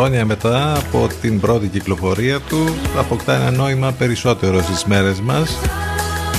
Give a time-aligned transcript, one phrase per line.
[0.00, 5.58] Χρόνια μετά από την πρώτη κυκλοφορία του αποκτά ένα νόημα περισσότερο στις μέρες μας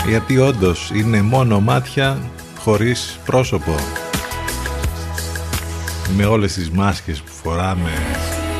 [0.07, 2.17] γιατί όντως είναι μόνο μάτια
[2.59, 3.75] χωρίς πρόσωπο
[6.15, 7.91] με όλες τις μάσκες που φοράμε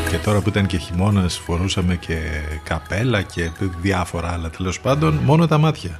[0.10, 2.18] και τώρα που ήταν και χειμώνας φορούσαμε και
[2.64, 3.50] καπέλα και
[3.82, 6.00] διάφορα άλλα τέλος πάντων μόνο τα μάτια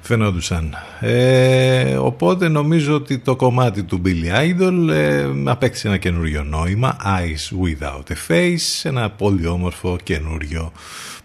[0.00, 0.76] φαινόντουσαν.
[1.04, 7.64] Ε, οπότε νομίζω ότι το κομμάτι του Billy Idol ε, απέκτησε ένα καινούριο νόημα Eyes
[7.64, 10.72] Without a Face ένα πολύ όμορφο καινούριο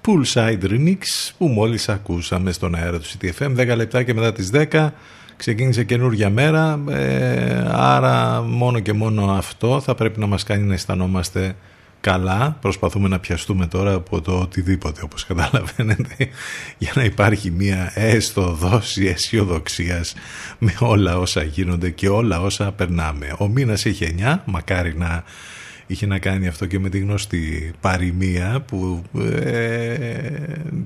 [0.05, 0.97] Poolside Remix
[1.37, 4.89] που μόλις ακούσαμε στον αέρα του CTFM 10 λεπτά και μετά τις 10
[5.37, 10.73] ξεκίνησε καινούργια μέρα ε, άρα μόνο και μόνο αυτό θα πρέπει να μας κάνει να
[10.73, 11.55] αισθανόμαστε
[12.01, 12.57] καλά.
[12.61, 16.15] Προσπαθούμε να πιαστούμε τώρα από το οτιδήποτε όπως καταλαβαίνετε
[16.77, 20.13] για να υπάρχει μια έστω δόση αισιοδοξίας
[20.59, 23.35] με όλα όσα γίνονται και όλα όσα περνάμε.
[23.37, 25.23] Ο μήνας έχει 9, μακάρι να
[25.87, 29.03] είχε να κάνει αυτό και με τη γνωστή παροιμία που
[29.41, 30.17] ε,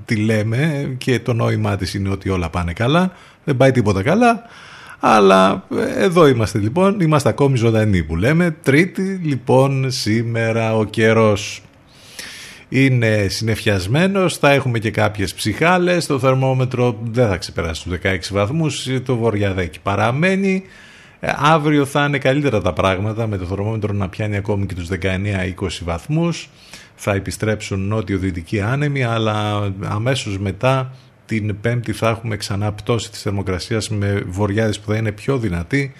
[0.04, 3.12] τη λέμε και το νόημά της είναι ότι όλα πάνε καλά,
[3.44, 4.42] δεν πάει τίποτα καλά
[5.04, 8.56] αλλά ε, εδώ είμαστε λοιπόν, είμαστε ακόμη ζωντανοί που λέμε.
[8.62, 11.62] Τρίτη λοιπόν σήμερα ο καιρός
[12.68, 18.88] είναι συνεφιασμένος, θα έχουμε και κάποιες ψυχάλες, το θερμόμετρο δεν θα ξεπεράσει τους 16 βαθμούς,
[19.04, 20.62] το βορειαδέκι παραμένει.
[21.20, 24.88] Ε, αύριο θα είναι καλύτερα τα πράγματα με το θερμόμετρο να πιάνει ακόμη και τους
[24.88, 26.48] 19-20 βαθμούς.
[26.94, 30.92] Θα επιστρέψουν νότιο-δυτικοί άνεμοι, αλλά αμέσως μετά
[31.26, 35.92] την Πέμπτη θα έχουμε ξανά πτώση της θερμοκρασίας με βοριάδες που θα είναι πιο δυνατή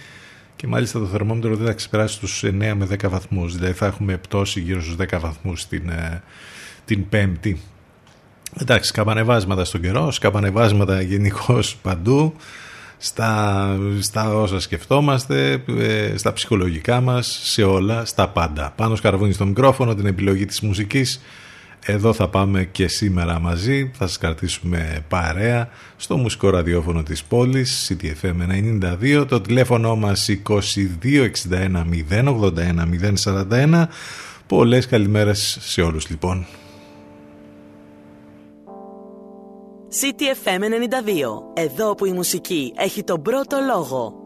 [0.62, 3.56] και μάλιστα το θερμόμετρο δεν θα ξεπεράσει τους 9 με 10 βαθμούς.
[3.56, 6.22] Δηλαδή θα έχουμε πτώση γύρω στους 10 βαθμούς την, ε,
[6.84, 7.60] την Πέμπτη.
[8.60, 12.34] Εντάξει, σκαμπανεβάσματα στον καιρό, σκαμπανεβάσματα γενικώς παντού,
[12.98, 18.72] στα, στα όσα σκεφτόμαστε, ε, στα ψυχολογικά μας, σε όλα, στα πάντα.
[18.76, 21.20] Πάνω σκαρβούνι στο μικρόφωνο, την επιλογή της μουσικής,
[21.84, 27.92] εδώ θα πάμε και σήμερα μαζί, θα σας κρατήσουμε παρέα στο μουσικό ραδιόφωνο της πόλης,
[27.92, 28.34] CTFM
[29.02, 32.86] 92, το τηλέφωνο μας 2261 081
[33.24, 33.86] 041.
[34.46, 36.46] Πολλές καλημέρες σε όλους λοιπόν.
[40.00, 44.21] CTFM 92, εδώ που η μουσική έχει τον πρώτο λόγο.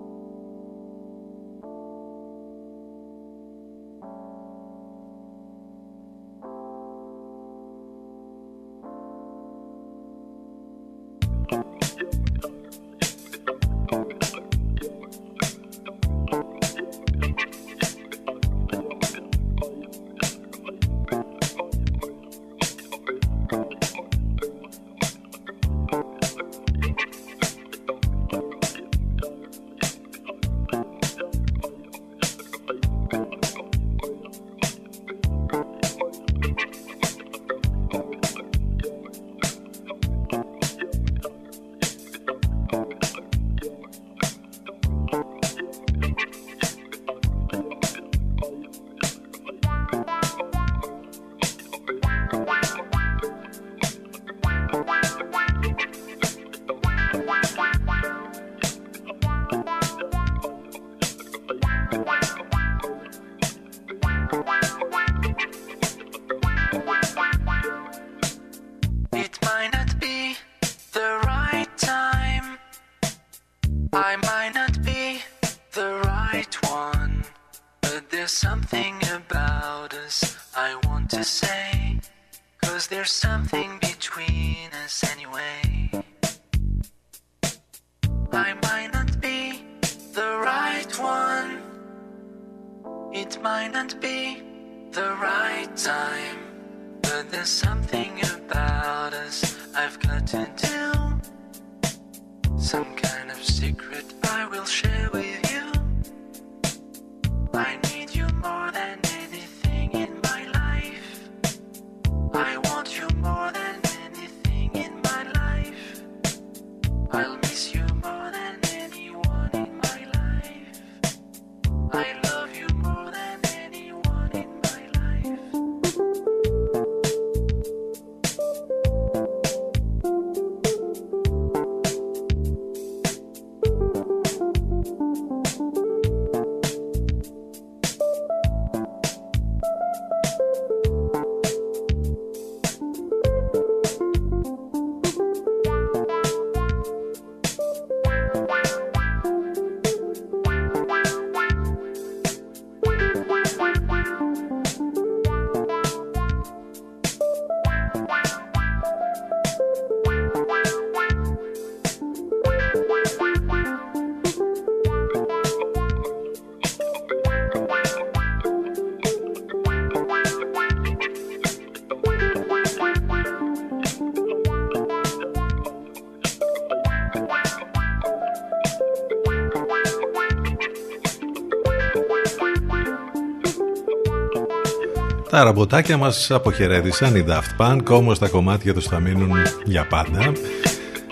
[185.36, 189.32] Τα ραμποτάκια μας αποχαιρέτησαν οι Daft Punk, όμως τα κομμάτια τους θα μείνουν
[189.64, 190.32] για πάντα.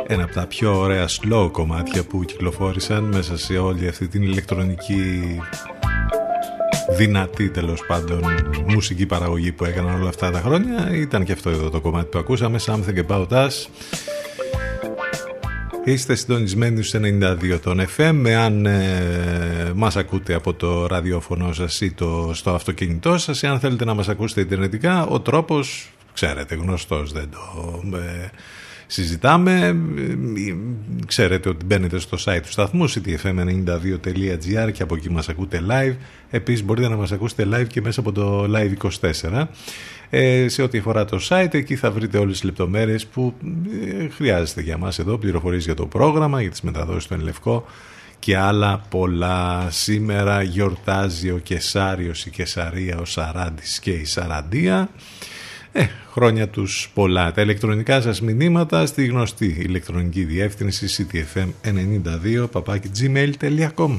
[0.07, 5.39] Ένα από τα πιο ωραία slow κομμάτια που κυκλοφόρησαν μέσα σε όλη αυτή την ηλεκτρονική
[6.97, 8.23] δυνατή τέλος πάντων
[8.67, 12.19] μουσική παραγωγή που έκαναν όλα αυτά τα χρόνια ήταν και αυτό εδώ το κομμάτι που
[12.19, 13.67] ακούσαμε Something About Us
[15.85, 21.93] Είστε συντονισμένοι στους 92 των FM εάν ε, μας ακούτε από το ραδιόφωνο σας ή
[21.93, 27.29] το, στο αυτοκίνητό σας εάν θέλετε να μας ακούσετε ιντερνετικά ο τρόπος ξέρετε γνωστός δεν
[27.31, 28.31] το ε,
[28.87, 29.77] συζητάμε.
[31.07, 35.97] Ξέρετε ότι μπαίνετε στο site του σταθμού ctfm92.gr και από εκεί μας ακούτε live.
[36.31, 38.91] Επίσης μπορείτε να μας ακούσετε live και μέσα από το live 24
[39.33, 39.47] ε,
[40.47, 43.35] σε ό,τι αφορά το site εκεί θα βρείτε όλες τις λεπτομέρειες που
[44.01, 47.67] ε, χρειάζεστε για μας εδώ πληροφορίες για το πρόγραμμα, για τις μεταδόσεις του Ενλευκό
[48.19, 49.67] και άλλα πολλά.
[49.71, 54.89] Σήμερα γιορτάζει ο Κεσάριος, η Κεσαρία, ο Σαράντης και η Σαραντία.
[55.73, 57.33] Ε, χρόνια τους πολλά.
[57.33, 62.47] Τα ηλεκτρονικά σας μηνύματα στη γνωστή ηλεκτρονική διεύθυνση ctfm92
[63.01, 63.99] gmail.com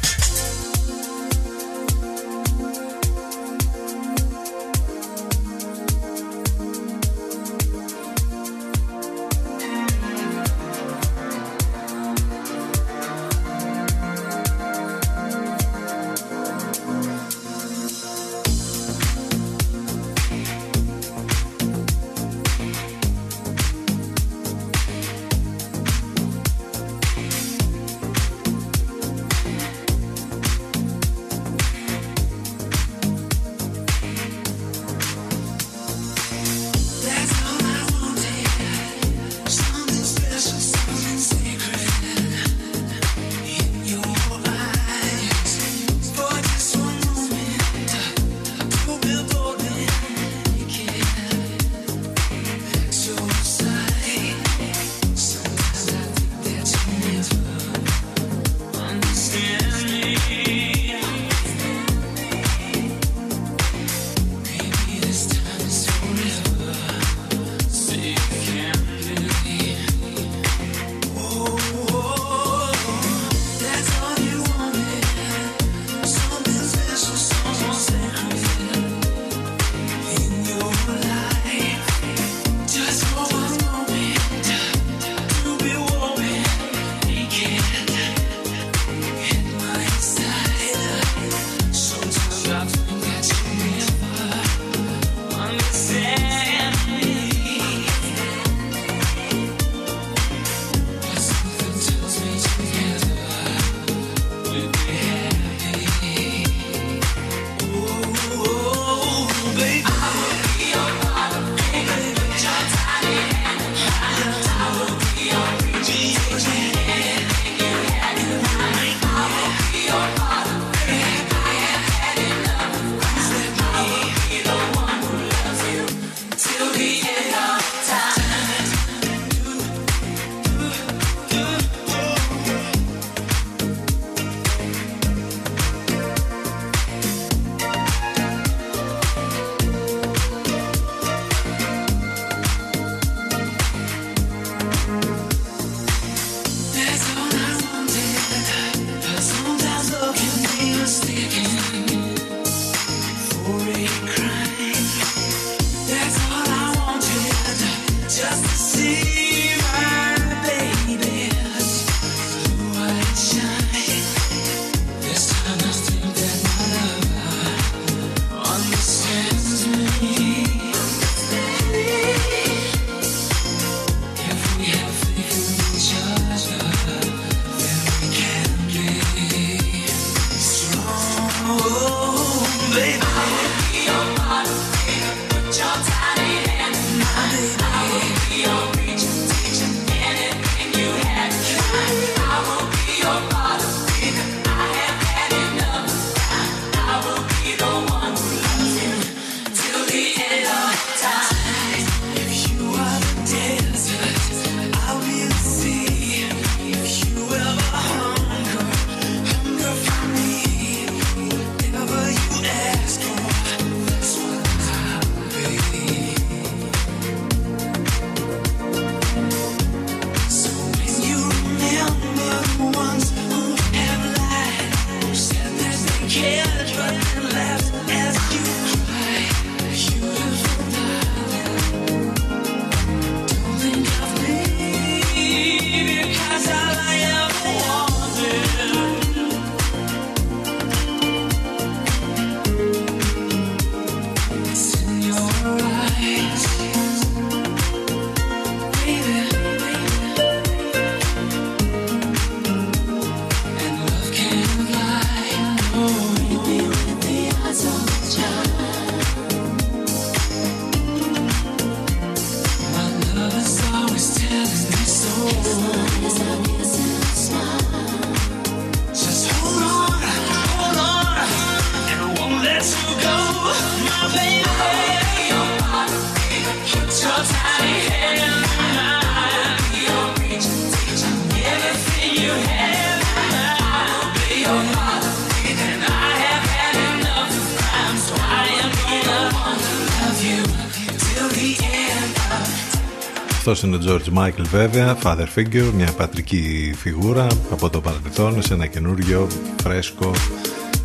[294.13, 299.27] George Michael βέβαια, father figure, μια πατρική φιγούρα από το παρελθόν σε ένα καινούριο
[299.63, 300.11] φρέσκο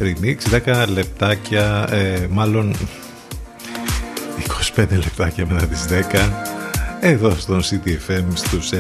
[0.01, 0.37] remix.
[0.67, 2.75] 10 λεπτάκια, ε, μάλλον
[4.77, 6.33] 25 λεπτάκια μετά τις 10
[7.01, 8.77] εδώ στον CTFM στους 92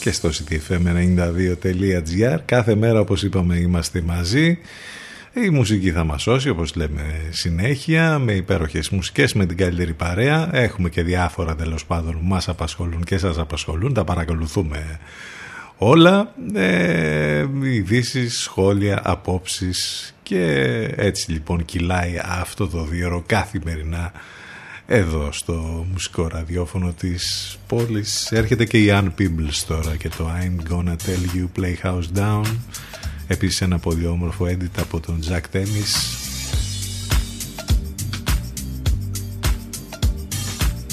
[0.00, 4.58] και στο ctfm92.gr κάθε μέρα όπως είπαμε είμαστε μαζί
[5.34, 10.48] η μουσική θα μας σώσει όπως λέμε συνέχεια με υπέροχες μουσικές με την καλύτερη παρέα.
[10.52, 13.94] Έχουμε και διάφορα τέλος πάντων που μας απασχολούν και σας απασχολούν.
[13.94, 14.98] Τα παρακολουθούμε
[15.76, 16.34] όλα.
[16.54, 20.44] Ε, ειδήσεις, σχόλια, απόψεις και
[20.96, 24.12] έτσι λοιπόν κυλάει αυτό το δύο καθημερινά
[24.86, 28.32] εδώ στο μουσικό ραδιόφωνο της πόλης.
[28.32, 32.44] Έρχεται και η Ann Peebles τώρα και το I'm Gonna Tell You Playhouse Down
[33.32, 36.16] Επίσης ένα πολύ όμορφο edit από τον Jack Tennis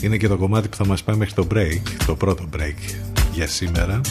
[0.01, 2.95] Είναι και το κομμάτι που θα μας πάει μέχρι το break Το πρώτο break
[3.33, 4.01] για σήμερα.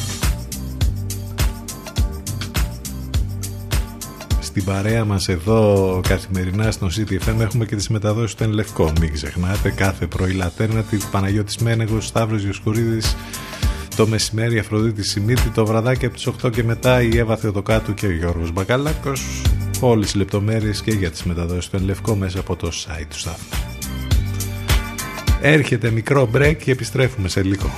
[4.40, 9.70] Στην παρέα μας εδώ καθημερινά στο CTFM έχουμε και τις μεταδόσεις του Λευκό Μην ξεχνάτε
[9.70, 13.16] κάθε πρωί Λατέρνα Παναγιώτης Μένεγος, Σταύρος Ιωσκουρίδης
[13.98, 18.06] το μεσημέρι Αφροδίτη Σιμίτη, το βραδάκι από τις 8 και μετά η Εύα Θεοτοκάτου και
[18.06, 19.42] ο Γιώργος Μπακαλάκος.
[19.80, 23.58] Όλες οι λεπτομέρειες και για τις μεταδόσεις του Ενλευκό μέσα από το site του σταθμού.
[25.40, 27.70] Έρχεται μικρό break και επιστρέφουμε σε λίγο.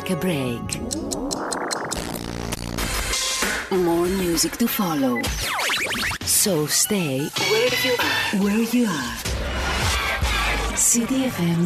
[0.00, 0.66] Take a break.
[3.86, 5.14] More music to follow.
[6.40, 7.16] So stay
[7.50, 8.24] where you are.
[8.42, 9.16] Where you are.
[10.90, 11.60] CDFM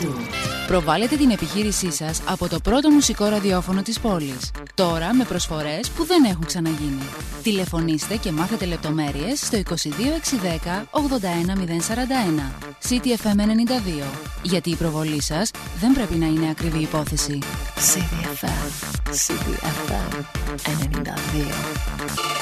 [0.00, 0.52] 92.
[0.66, 4.50] Προβάλλετε την επιχείρησή σας από το πρώτο μουσικό ραδιόφωνο της πόλης.
[4.74, 7.02] Τώρα με προσφορές που δεν έχουν ξαναγίνει.
[7.42, 12.52] Τηλεφωνήστε και μάθετε λεπτομέρειες στο 22610 81041.
[12.88, 14.04] CTFM 92.
[14.42, 17.38] Γιατί η προβολή σας δεν πρέπει να είναι ακριβή υπόθεση.
[17.82, 18.70] CBFM,
[19.10, 20.24] CBFM,
[20.66, 22.41] and in el Indavío.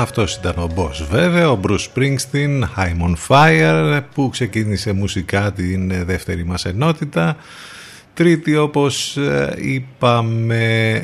[0.00, 5.90] Αυτός ήταν ο Boss βέβαια, ο Bruce Springsteen, I'm on Fire, που ξεκίνησε μουσικά την
[5.90, 7.36] ε, δεύτερη μας ενότητα.
[8.14, 11.02] Τρίτη όπως ε, είπαμε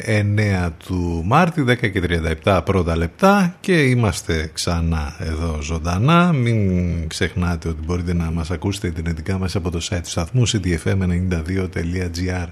[0.67, 2.03] 9 του Μάρτη, 10 και
[2.45, 6.33] 37 πρώτα λεπτά και είμαστε ξανά εδώ ζωντανά.
[6.33, 12.47] Μην ξεχνάτε ότι μπορείτε να μας ακούσετε ιντερνετικά μέσα από το site του σταθμού cdfm92.gr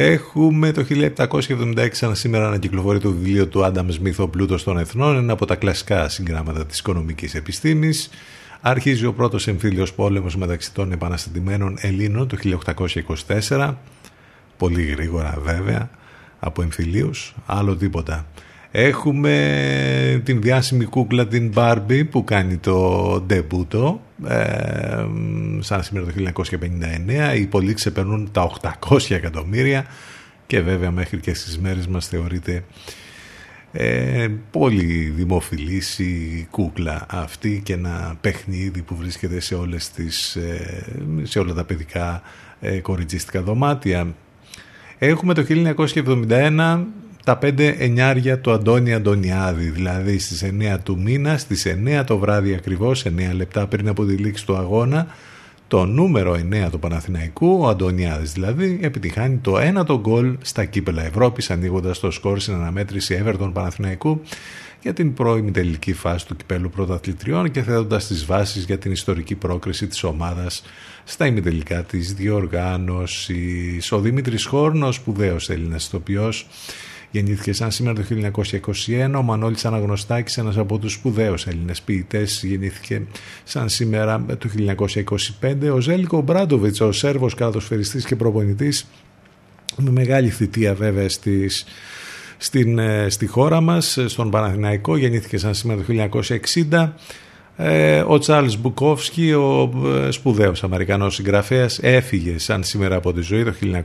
[0.00, 5.16] Έχουμε το 1776 σαν σήμερα ανακυκλοφορεί το βιβλίο του Άνταμ Σμιθ «Ο πλούτος των εθνών»,
[5.16, 8.10] ένα από τα κλασικά συγγράμματα της οικονομικής επιστήμης.
[8.60, 13.74] Αρχίζει ο πρώτος εμφύλιος πόλεμος μεταξύ των επαναστατημένων Ελλήνων το 1824,
[14.56, 15.90] πολύ γρήγορα βέβαια,
[16.38, 18.26] από εμφυλίους, άλλο τίποτα.
[18.70, 25.06] Έχουμε την διάσημη κούκλα την Barbie που κάνει το ντεμπούτο ε,
[25.58, 26.42] σαν σήμερα το
[27.32, 28.50] 1959 οι πολλοί ξεπερνούν τα
[28.88, 29.86] 800 εκατομμύρια
[30.46, 32.64] και βέβαια μέχρι και στις μέρες μας θεωρείται
[33.72, 40.84] ε, πολύ δημοφιλής η κούκλα αυτή και ένα παιχνίδι που βρίσκεται σε, όλες τις, ε,
[41.22, 42.22] σε όλα τα παιδικά
[42.60, 44.14] ε, κοριτζίστικα δωμάτια.
[44.98, 46.84] Έχουμε το 1971
[47.28, 52.54] τα πέντε εννιάρια του Αντώνη Αντωνιάδη, δηλαδή στις 9 του μήνα, στις 9 το βράδυ
[52.54, 55.06] ακριβώς, 9 λεπτά πριν από τη λήξη του αγώνα,
[55.68, 61.04] το νούμερο 9 του Παναθηναϊκού, ο Αντωνιάδης δηλαδή, επιτυχάνει το 1 το γκολ στα κύπελα
[61.04, 64.20] Ευρώπης, ανοίγοντας το σκορ στην αναμέτρηση Everton Παναθηναϊκού
[64.82, 69.34] για την πρώιμη τελική φάση του κυπέλου πρωταθλητριών και θέτοντας τις βάσεις για την ιστορική
[69.34, 70.62] πρόκριση της ομάδας
[71.04, 73.92] στα ημιτελικά της διοργάνωσης.
[73.92, 76.46] Ο Δημήτρης Χόρνος, σπουδαίος Έλληνας ηθοποιός,
[77.10, 78.02] Γεννήθηκε σαν σήμερα το
[79.12, 79.14] 1921.
[79.16, 83.02] Ο Μανώλης Αναγνωστάκης, ένας από τους σπουδαίους Έλληνες ποιητές, γεννήθηκε
[83.44, 85.70] σαν σήμερα το 1925.
[85.72, 88.86] Ο Ζέλικο Μπράντοβιτς, ο Σέρβος κατοσφαιριστής και προπονητής,
[89.76, 91.64] με μεγάλη θητεία βέβαια στις,
[92.36, 96.10] στην, στη χώρα μας, στον Παναθηναϊκό, γεννήθηκε σαν σήμερα το
[96.70, 96.92] 1960.
[97.60, 99.70] Ε, ο Τσάρλς Μπουκόφσκι, ο
[100.06, 103.84] ε, σπουδαίος Αμερικανός συγγραφέας, έφυγε σαν σήμερα από τη ζωή το 1994.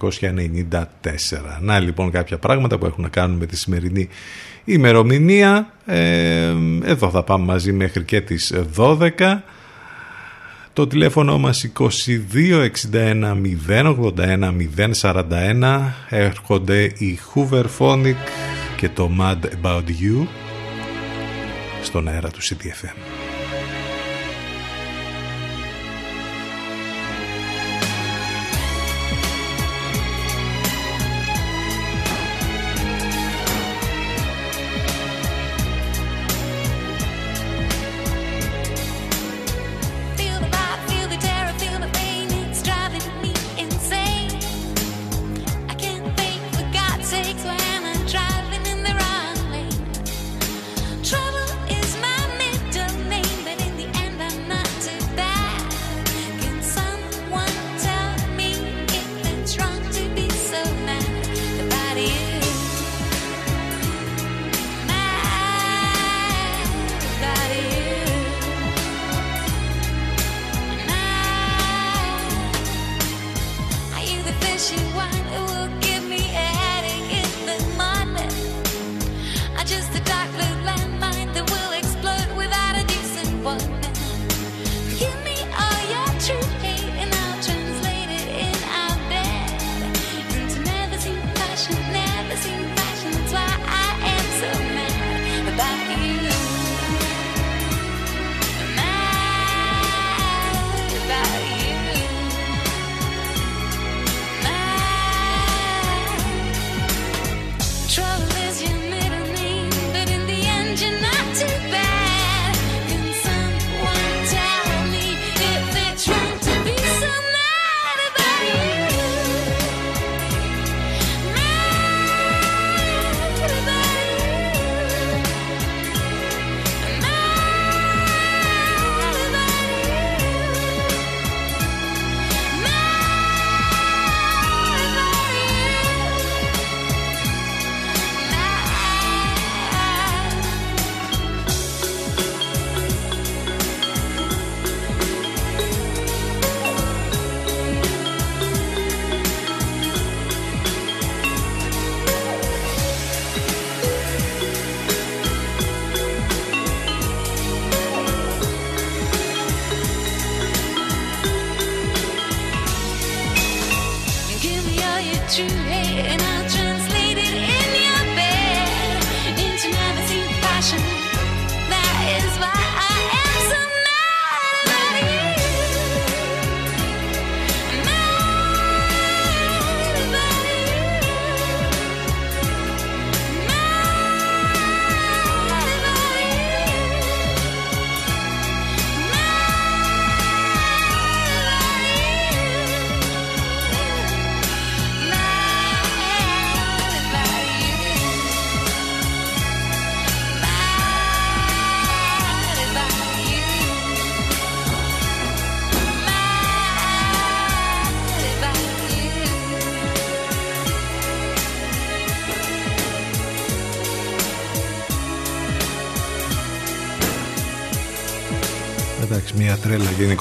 [1.62, 4.10] Να λοιπόν κάποια πράγματα που έχουν να κάνουν με τη σημερινή
[4.66, 5.74] ημερομηνία.
[5.86, 9.10] Ε, εδώ θα πάμε μαζί μέχρι και τις 12.
[10.74, 13.36] Το τηλέφωνο μας 22 61
[13.68, 14.54] 081
[15.02, 18.16] 041 έρχονται οι Hoover Phonic
[18.78, 20.28] και το Mad About You
[21.82, 23.03] στον αέρα του CTFM.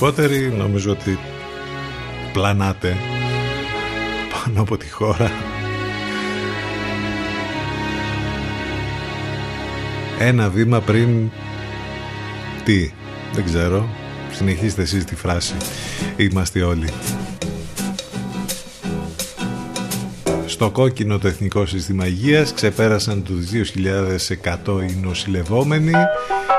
[0.03, 1.18] Γενικότερη νομίζω ότι
[2.32, 2.96] πλανάτε
[4.32, 5.30] πάνω από τη χώρα.
[10.18, 11.30] Ένα βήμα πριν
[12.64, 12.90] τι
[13.32, 13.88] δεν ξέρω
[14.32, 15.55] συνεχίστε εσείς τη φράση.
[16.16, 16.88] Είμαστε όλοι.
[20.46, 23.46] Στο κόκκινο το Εθνικό Σύστημα Υγείας ξεπέρασαν τους
[24.66, 25.92] 2.100 οι νοσηλευόμενοι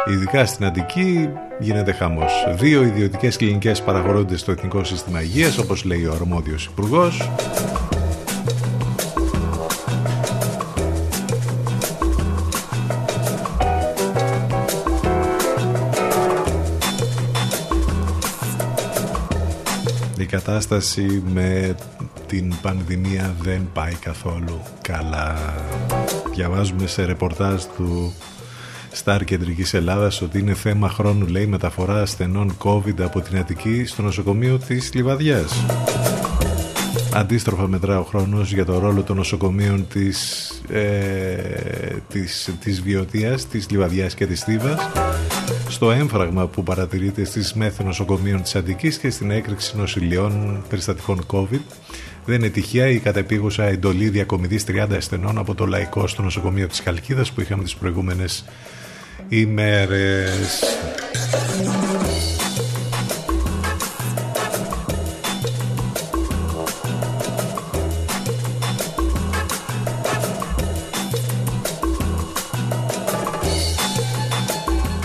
[0.10, 1.30] ειδικά στην Αττική
[1.60, 2.32] γίνεται χαμός.
[2.56, 7.30] Δύο ιδιωτικές κλινικές παραχωρούνται στο Εθνικό Σύστημα Υγείας, όπως λέει ο αρμόδιος υπουργός.
[20.18, 21.76] Η κατάσταση με
[22.28, 25.36] την πανδημία δεν πάει καθόλου καλά.
[26.34, 28.14] Διαβάζουμε σε ρεπορτάζ του
[28.96, 34.02] Σταρ Κεντρικής Ελλάδας ότι είναι θέμα χρόνου λέει μεταφορά ασθενών COVID από την Αττική στο
[34.02, 35.66] νοσοκομείο της Λιβαδιάς.
[37.14, 40.82] Αντίστροφα μετρά ο χρόνος για το ρόλο των νοσοκομείων της, ε,
[42.10, 44.90] της, της Βιωτίας, της Λιβαδιάς και της Θήβας
[45.70, 51.62] στο έμφραγμα που παρατηρείται στις μέθη νοσοκομείων της Αντικής και στην έκρηξη νοσηλειών περιστατικών COVID.
[52.26, 56.82] Δεν είναι τυχαία η κατεπίγουσα εντολή διακομιδής 30 ασθενών από το Λαϊκό στο νοσοκομείο της
[56.82, 58.46] Καλκίδας που είχαμε τις προηγούμενες
[59.40, 60.64] ημέρες.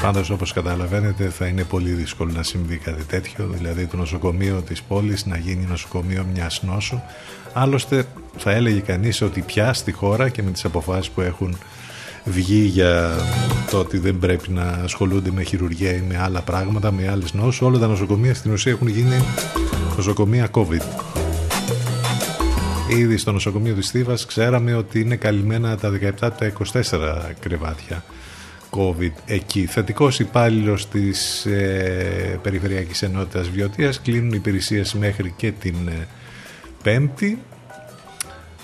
[0.02, 4.82] Πάντως όπως καταλαβαίνετε θα είναι πολύ δύσκολο να συμβεί κάτι τέτοιο, δηλαδή το νοσοκομείο της
[4.82, 7.00] πόλης να γίνει νοσοκομείο μιας νόσου.
[7.52, 8.04] Άλλωστε
[8.36, 11.58] θα έλεγε κανείς ότι πια στη χώρα και με τις αποφάσεις που έχουν
[12.30, 13.16] βγει για
[13.70, 17.60] το ότι δεν πρέπει να ασχολούνται με χειρουργία ή με άλλα πράγματα, με άλλες νόσους,
[17.60, 19.16] όλα τα νοσοκομεία στην ουσία έχουν γίνει
[19.96, 20.82] νοσοκομεία COVID.
[22.90, 26.80] Ήδη στο νοσοκομείο της Θήβας ξέραμε ότι είναι καλυμμένα τα 17 τα 24
[27.40, 28.04] κρεβάτια
[28.70, 29.66] COVID εκεί.
[29.66, 36.06] Θετικός υπάλληλος της ε, Περιφερειακής Ενότητας Βιωτεία κλείνουν υπηρεσίες μέχρι και την ε,
[36.82, 37.38] Πέμπτη.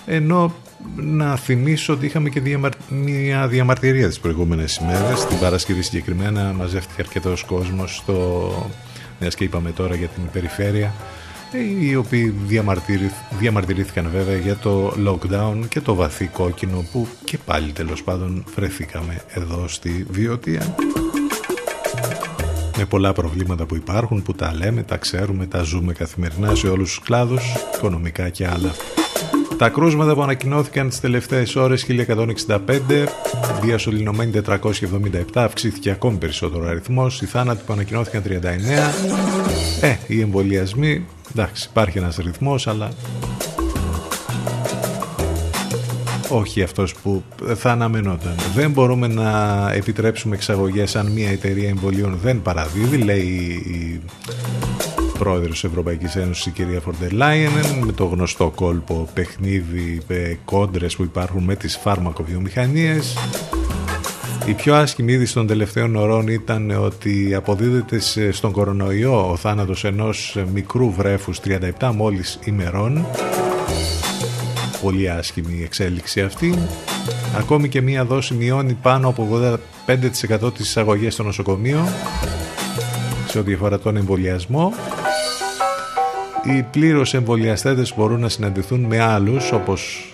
[0.05, 0.53] Ενώ
[0.95, 2.41] να θυμίσω ότι είχαμε και
[2.89, 8.51] μια διαμαρτυρία τις προηγούμενες ημέρες την Παρασκευή συγκεκριμένα μαζεύτηκε αρκετός κόσμος στο...
[9.19, 10.93] μιας και είπαμε τώρα για την περιφέρεια
[11.81, 12.33] οι οποίοι
[13.39, 19.21] διαμαρτυρήθηκαν βέβαια για το lockdown και το βαθύ κόκκινο που και πάλι τέλος πάντων βρεθήκαμε
[19.27, 20.75] εδώ στη Βιωτία
[22.77, 26.89] με πολλά προβλήματα που υπάρχουν που τα λέμε, τα ξέρουμε, τα ζούμε καθημερινά σε όλους
[26.89, 27.43] τους κλάδους,
[27.75, 28.71] οικονομικά και άλλα.
[29.57, 33.07] Τα κρούσματα που ανακοινώθηκαν τις τελευταίες ώρες 1165,
[33.61, 38.93] διασωληνωμένοι 477, αυξήθηκε ακόμη περισσότερο αριθμός, οι θάνατοι που ανακοινώθηκαν 39,
[39.81, 42.89] ε, οι εμβολιασμοί, εντάξει υπάρχει ένας ρυθμός αλλά
[46.29, 47.23] όχι αυτός που
[47.55, 48.35] θα αναμενόταν.
[48.55, 53.27] Δεν μπορούμε να επιτρέψουμε εξαγωγές αν μια εταιρεία εμβολίων δεν παραδίδει, λέει
[53.65, 54.01] η
[55.19, 57.13] πρόεδρος της Ευρωπαϊκής Ένωσης η κυρία Φορντερ
[57.85, 63.15] με το γνωστό κόλπο παιχνίδι ε, κόντρες που υπάρχουν με τις φάρμακοβιομηχανίες
[64.45, 67.99] η πιο άσχημη είδηση των τελευταίων ωρών ήταν ότι αποδίδεται
[68.31, 71.39] στον κορονοϊό ο θάνατος ενός μικρού βρέφους
[71.79, 73.05] 37 μόλις ημερών.
[74.81, 76.53] Πολύ άσχημη η εξέλιξη αυτή.
[77.37, 79.27] Ακόμη και μία δόση μειώνει πάνω από
[80.47, 81.87] 85% της εισαγωγές στο νοσοκομείο
[83.27, 84.73] σε ό,τι αφορά τον εμβολιασμό
[86.47, 90.13] οι πλήρως εμβολιαστές μπορούν να συναντηθούν με άλλους όπως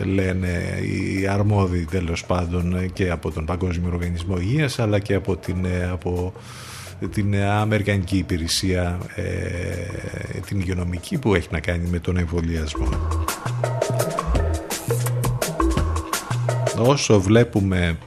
[0.00, 5.36] ε, λένε οι αρμόδιοι τέλος πάντων και από τον Παγκόσμιο Οργανισμό Υγείας αλλά και από
[5.36, 6.32] την, ε, από
[7.12, 12.88] την Αμερικανική υπηρεσία ε, την υγειονομική που έχει να κάνει με τον εμβολιασμό.
[16.78, 17.98] Όσο βλέπουμε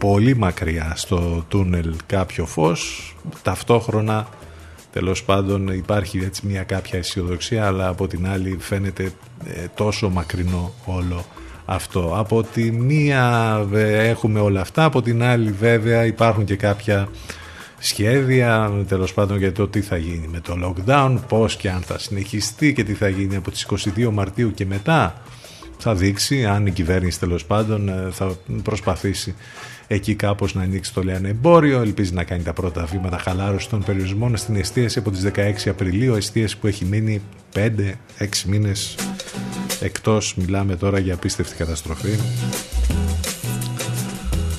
[0.00, 4.28] πολύ μακριά στο τούνελ κάποιο φως ταυτόχρονα
[4.92, 9.12] Τέλος πάντων υπάρχει έτσι μια κάποια αισιοδοξία αλλά από την άλλη φαίνεται
[9.44, 11.24] ε, τόσο μακρινό όλο
[11.64, 12.12] αυτό.
[12.16, 17.08] Από τη μία ε, έχουμε όλα αυτά, από την άλλη βέβαια υπάρχουν και κάποια
[17.78, 21.98] σχέδια τέλος πάντων για το τι θα γίνει με το lockdown, πώς και αν θα
[21.98, 23.66] συνεχιστεί και τι θα γίνει από τις
[23.96, 25.22] 22 Μαρτίου και μετά
[25.78, 29.34] θα δείξει αν η κυβέρνηση τέλος πάντων ε, θα προσπαθήσει
[29.92, 34.36] εκεί κάπως να ανοίξει το εμπόριο, ελπίζει να κάνει τα πρώτα βήματα χαλάρωση των περιορισμών
[34.36, 37.22] στην εστίαση από τις 16 Απριλίου, εστίαση που έχει μείνει
[37.54, 37.60] 5-6
[38.46, 38.94] μήνες
[39.80, 42.10] εκτός, μιλάμε τώρα για απίστευτη καταστροφή.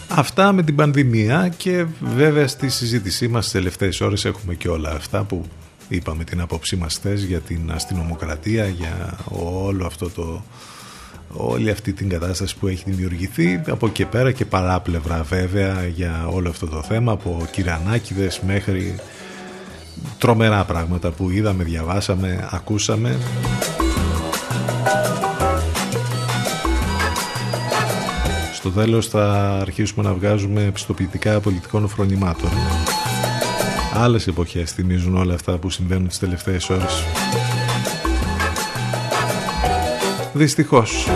[0.07, 4.89] Αυτά με την πανδημία και βέβαια στη συζήτησή μας τις τελευταίες ώρες έχουμε και όλα
[4.89, 5.45] αυτά που
[5.87, 9.17] είπαμε την απόψή μας θες για την αστυνομοκρατία, για
[9.63, 10.43] όλο αυτό το
[11.33, 13.61] όλη αυτή την κατάσταση που έχει δημιουργηθεί.
[13.67, 18.95] Από εκεί πέρα και παράπλευρα βέβαια για όλο αυτό το θέμα από κυρανάκιδες μέχρι
[20.17, 23.19] τρομερά πράγματα που είδαμε, διαβάσαμε, ακούσαμε.
[28.53, 32.49] Στο τέλος θα αρχίσουμε να βγάζουμε επιστοποιητικά πολιτικών φρονημάτων.
[33.93, 37.03] Άλλες εποχές θυμίζουν όλα αυτά που συμβαίνουν τις τελευταίες ώρες
[40.33, 41.07] Δυστυχώς.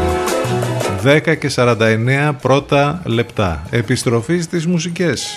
[1.04, 3.64] 10 και 49 πρώτα λεπτά.
[3.70, 5.28] Επιστροφή στις μουσικές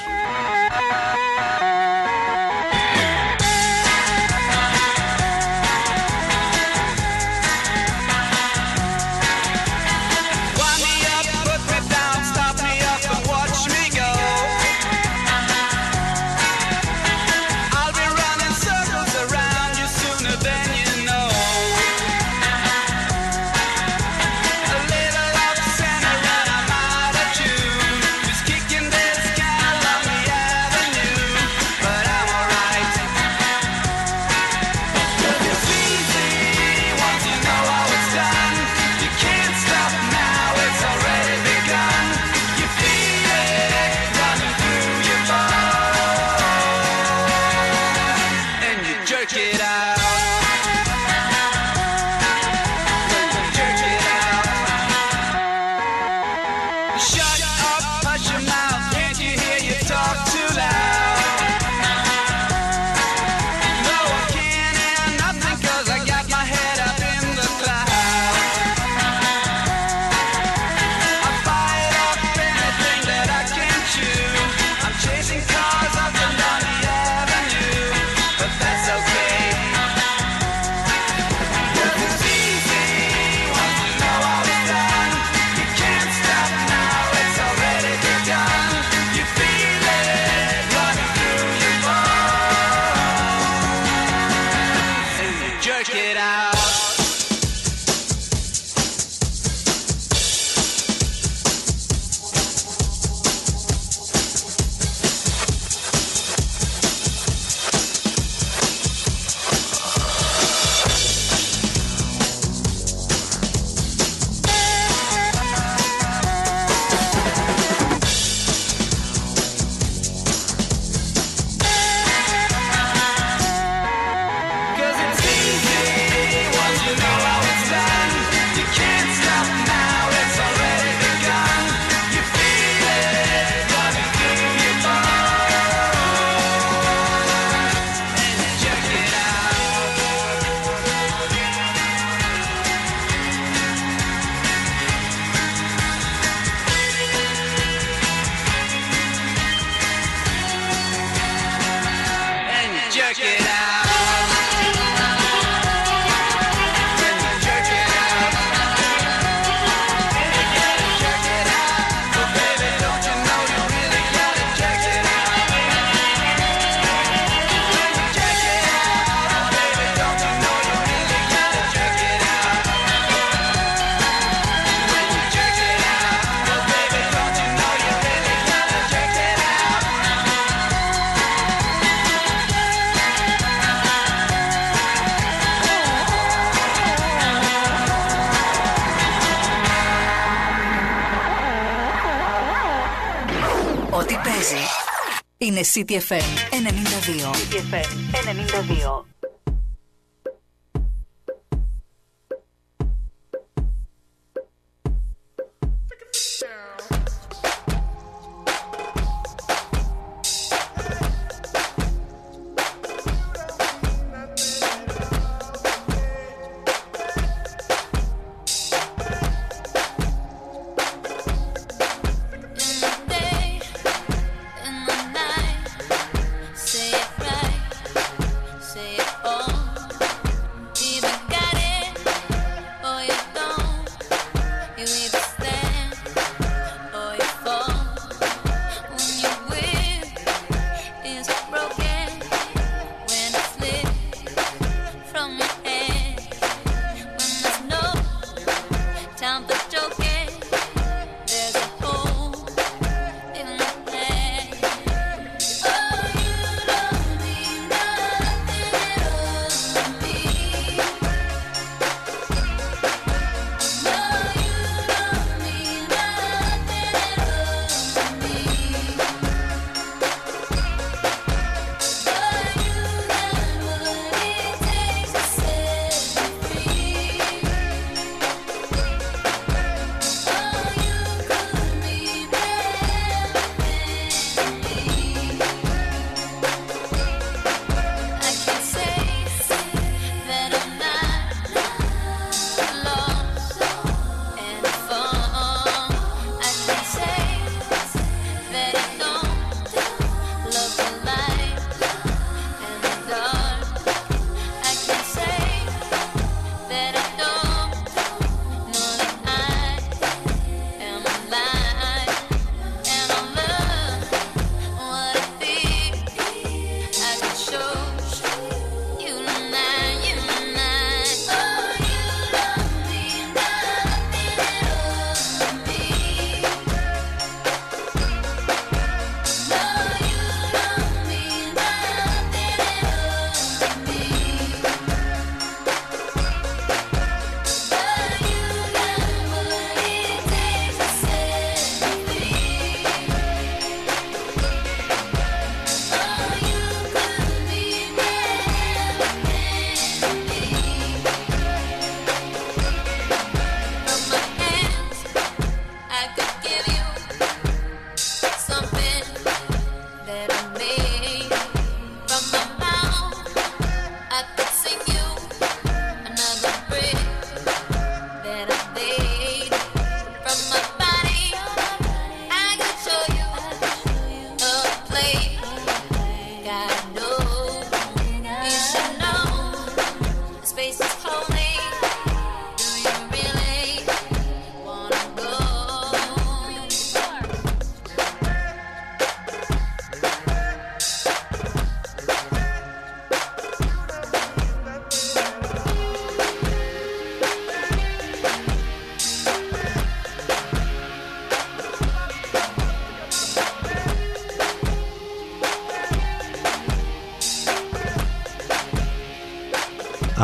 [195.78, 197.32] CTFM 92.
[197.34, 197.86] CTFM
[198.26, 199.17] 92.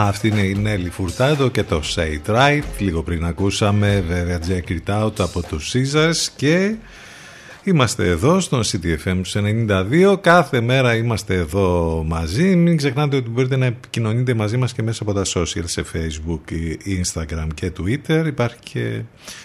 [0.09, 2.63] Αυτή είναι η Νέλη Φουρτάδο και το Say It Right.
[2.79, 6.77] Λίγο πριν ακούσαμε βέβαια Jack It Out από τους Caesars και
[7.67, 10.17] Είμαστε εδώ στον CTFM 92.
[10.21, 12.57] Κάθε μέρα είμαστε εδώ μαζί.
[12.57, 16.53] Μην ξεχνάτε ότι μπορείτε να επικοινωνείτε μαζί μας και μέσα από τα social σε Facebook,
[16.87, 18.25] Instagram και Twitter.
[18.27, 19.03] Υπάρχει και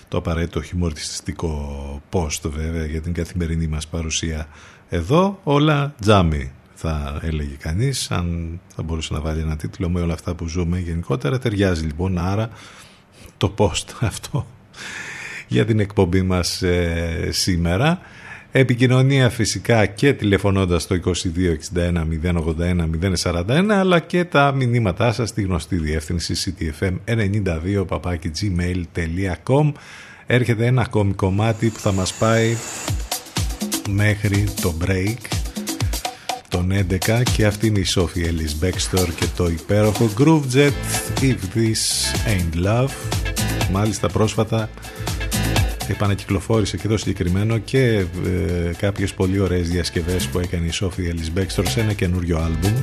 [0.07, 4.47] το απαραίτητο χειμωρτιστικό post βέβαια για την καθημερινή μας παρουσία
[4.89, 5.39] εδώ.
[5.43, 6.51] Όλα τζάμι
[6.81, 10.79] θα έλεγε κανείς αν θα μπορούσε να βάλει ένα τίτλο με όλα αυτά που ζούμε
[10.79, 11.39] γενικότερα.
[11.39, 12.49] Ταιριάζει λοιπόν άρα
[13.37, 14.45] το post αυτό
[15.47, 17.99] για την εκπομπή μας ε, σήμερα.
[18.51, 21.13] Επικοινωνία φυσικά και τηλεφωνώντας το 2261
[22.23, 22.89] 081
[23.23, 27.85] 041 αλλά και τα μηνύματά σας στη γνωστή διεύθυνση ctfm92
[28.41, 29.71] gmail.com
[30.25, 32.55] Έρχεται ένα ακόμη κομμάτι που θα μας πάει
[33.89, 35.38] μέχρι το break
[36.49, 36.71] τον
[37.07, 40.71] 11 και αυτή είναι η Sophie Ellis Baxter και το υπέροχο Groove Jet
[41.21, 41.81] If This
[42.27, 42.89] Ain't Love.
[43.71, 44.69] Μάλιστα πρόσφατα
[45.87, 48.05] επανακυκλοφόρησε και το συγκεκριμένο και ε,
[48.77, 52.73] κάποιες πολύ ωραίες διασκευές που έκανε η Sophie Ellis Baxter σε ένα καινούριο άλμπουμ.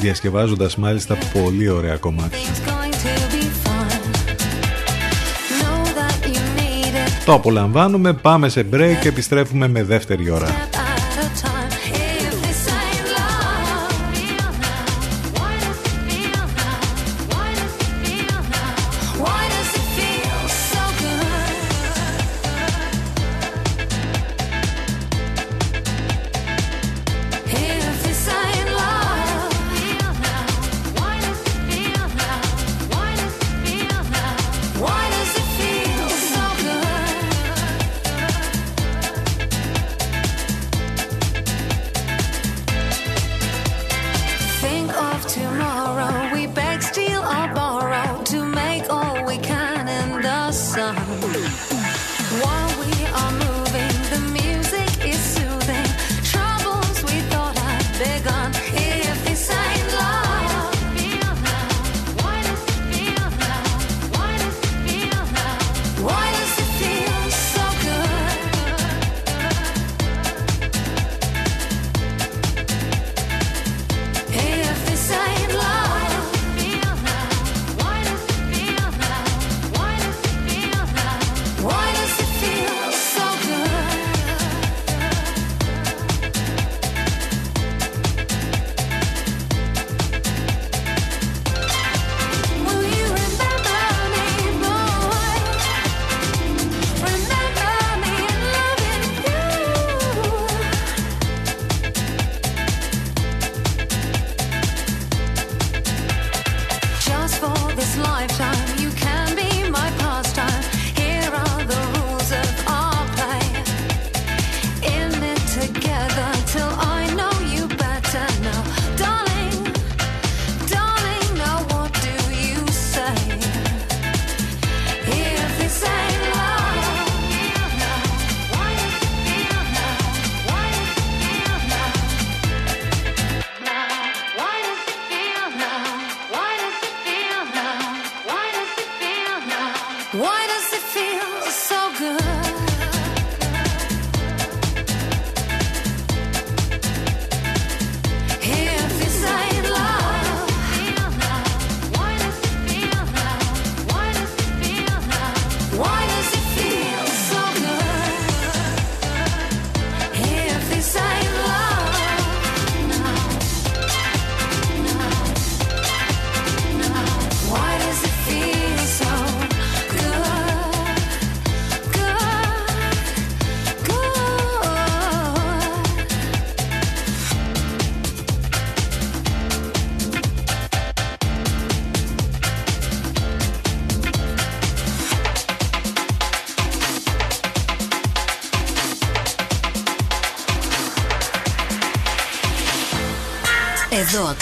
[0.00, 2.79] Διασκευάζοντας μάλιστα πολύ ωραία κομμάτια
[7.24, 10.48] Το απολαμβάνουμε, πάμε σε break και επιστρέφουμε με δεύτερη ώρα.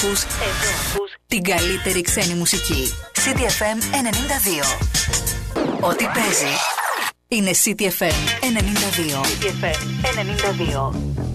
[0.02, 2.92] Ακούς, Εδώ ακούς την καλύτερη ξένη μουσική.
[3.14, 4.76] CTFM 92.
[5.80, 6.54] Ό,τι παίζει
[7.28, 9.20] είναι CTFM 92.
[9.24, 9.80] CTFM
[11.22, 11.27] 92.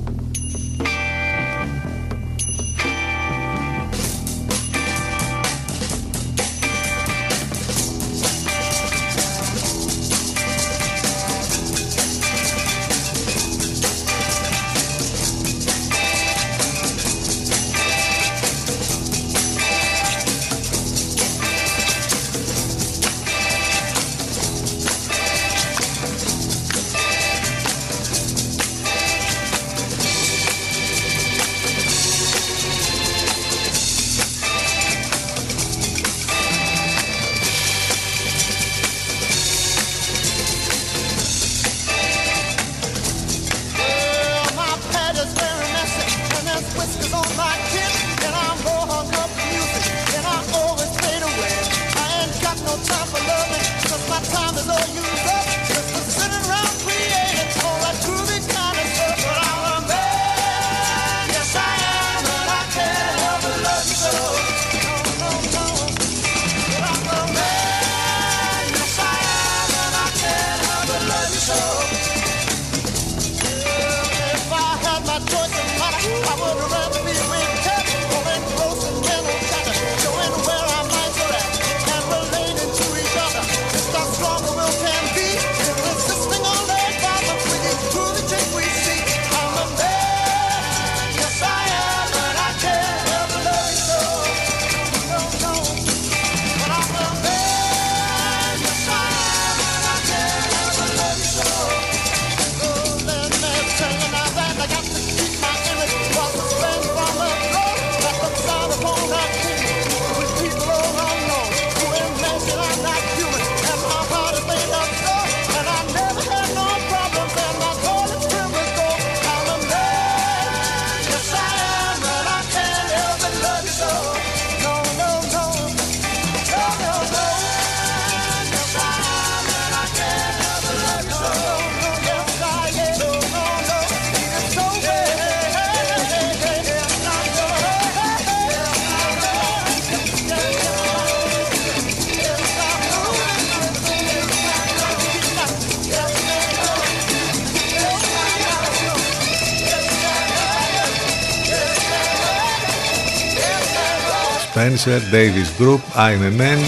[154.64, 156.62] Spencer, Davis Group, I'm a Man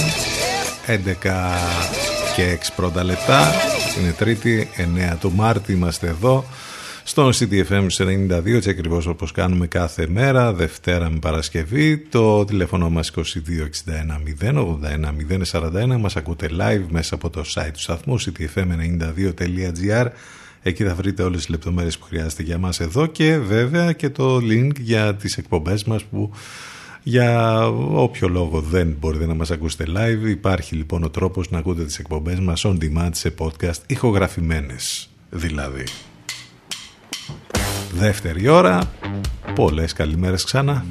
[0.88, 1.00] 11
[2.36, 3.52] και 6 πρώτα λεπτά.
[4.00, 4.70] Είναι τρίτη,
[5.14, 6.46] 9 του Μάρτη είμαστε εδώ.
[7.04, 13.12] Στον CTFM 92 έτσι ακριβώς όπως κάνουμε κάθε μέρα Δευτέρα με Παρασκευή το τηλέφωνο μας
[13.16, 13.22] 2261
[14.42, 20.08] 081 041 μας ακούτε live μέσα από το site του σταθμού ctfm92.gr
[20.68, 24.36] Εκεί θα βρείτε όλες τις λεπτομέρειες που χρειάζεται για μας εδώ και βέβαια και το
[24.36, 26.32] link για τις εκπομπές μας που
[27.08, 31.86] για όποιο λόγο δεν μπορείτε να μας ακούσετε live υπάρχει λοιπόν ο τρόπος να ακούτε
[31.86, 35.84] τις εκπομπές μας on demand σε podcast ηχογραφημένες δηλαδή.
[37.94, 38.92] Δεύτερη ώρα,
[39.56, 40.86] πολλές καλημέρες ξανά.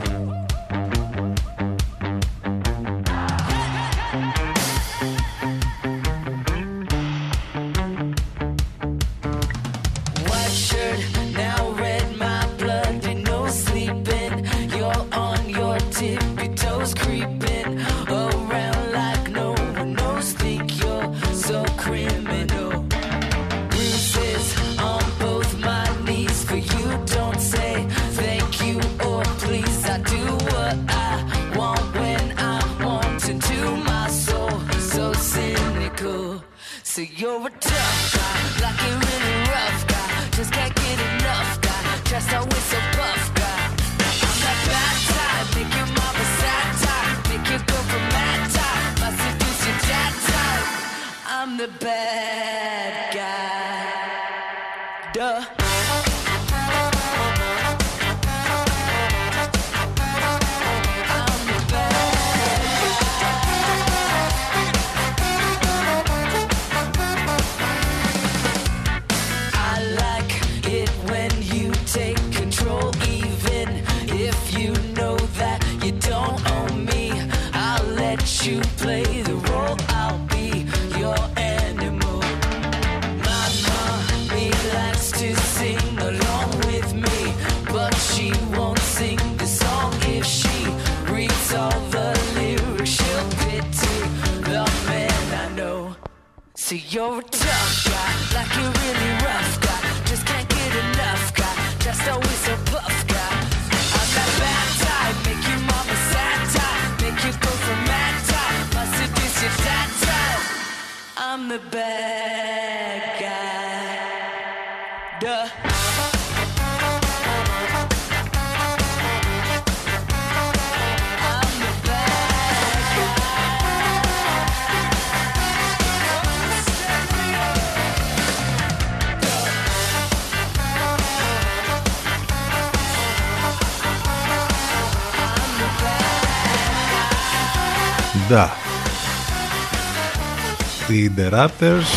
[140.94, 141.90] The Interrupters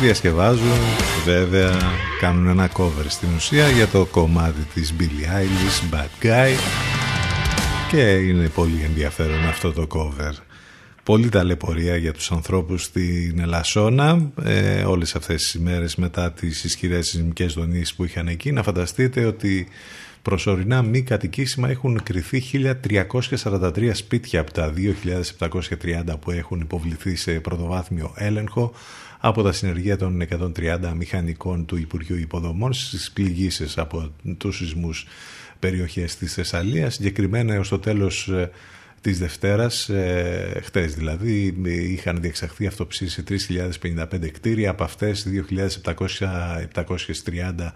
[0.00, 0.78] διασκευάζουν
[1.24, 1.78] βέβαια
[2.20, 6.50] κάνουν ένα cover στην ουσία για το κομμάτι της Billie Eilish Bad Guy.
[7.90, 10.32] Και είναι πολύ ενδιαφέρον αυτό το cover.
[11.02, 17.08] Πολύ ταλαιπωρία για τους ανθρώπους στην Ελασσόνα ε, όλες αυτές τις ημέρες μετά τις ισχυρές
[17.08, 18.52] σεισμικές δονήσεις που είχαν εκεί.
[18.52, 19.68] Να φανταστείτε ότι
[20.26, 22.42] προσωρινά μη κατοικήσιμα έχουν κρυθεί
[22.88, 24.72] 1.343 σπίτια από τα
[25.38, 28.72] 2.730 που έχουν υποβληθεί σε πρωτοβάθμιο έλεγχο
[29.18, 30.22] από τα συνεργεία των
[30.56, 35.06] 130 μηχανικών του Υπουργείου Υποδομών στις πληγήσεις από τους σεισμούς
[35.58, 36.94] περιοχές της Θεσσαλίας.
[36.94, 38.50] Συγκεκριμένα έως το τέλος ε,
[39.00, 47.72] της Δευτέρας, ε, χτες δηλαδή, είχαν διεξαχθεί αυτοψήσει 3.055 κτίρια, από αυτές 2.730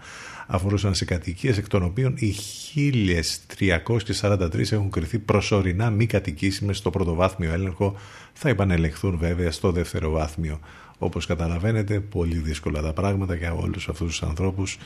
[0.53, 2.35] αφορούσαν σε κατοικίες, εκ των οποίων οι
[2.75, 7.95] 1.343 έχουν κρυθεί προσωρινά μη κατοικήσιμες στο πρωτοβάθμιο έλεγχο,
[8.33, 10.59] θα επανελεχθούν βέβαια στο δεύτερο βάθμιο.
[10.97, 14.77] Όπως καταλαβαίνετε, πολύ δύσκολα τα πράγματα για όλους αυτούς τους ανθρώπους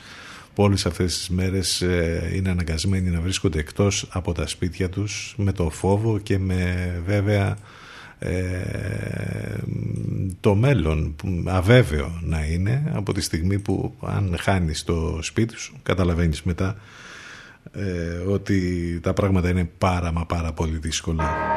[0.54, 5.34] που όλες αυτές τις μέρες ε, είναι αναγκασμένοι να βρίσκονται εκτός από τα σπίτια τους
[5.38, 7.56] με το φόβο και με βέβαια ε,
[10.40, 16.44] το μέλλον αβέβαιο να είναι από τη στιγμή που αν χάνεις το σπίτι σου καταλαβαίνεις
[16.44, 16.76] μετά
[17.72, 21.55] ε, ότι τα πράγματα είναι πάρα μα πάρα πολύ δύσκολα.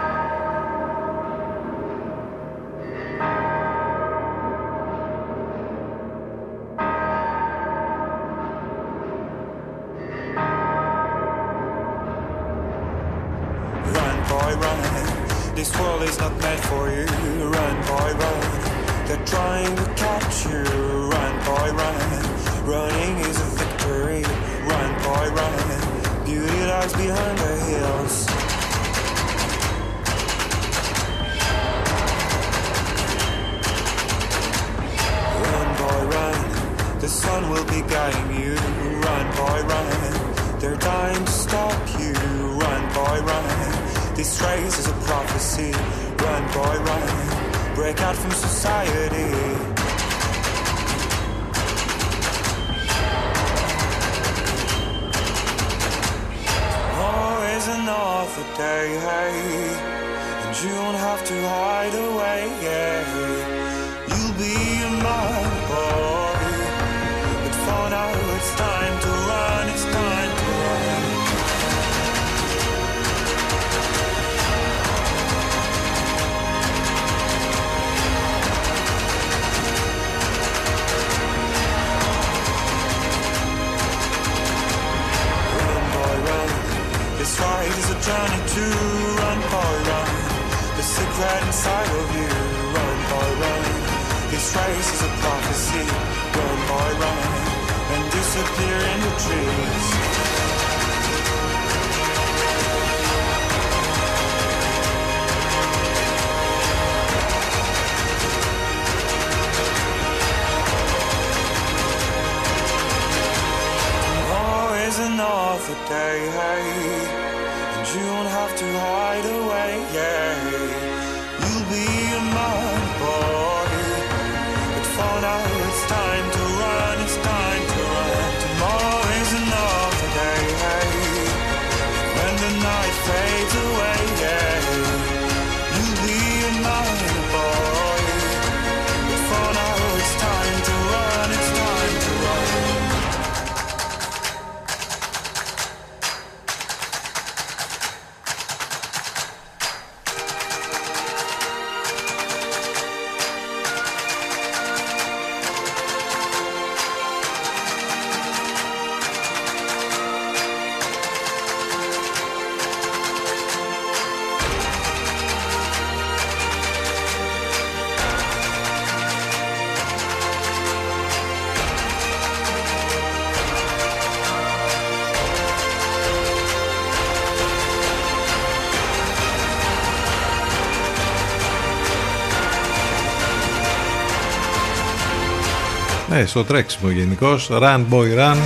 [186.19, 187.39] Ε, στο τρέξιμο γενικώ.
[187.49, 188.37] Run boy run.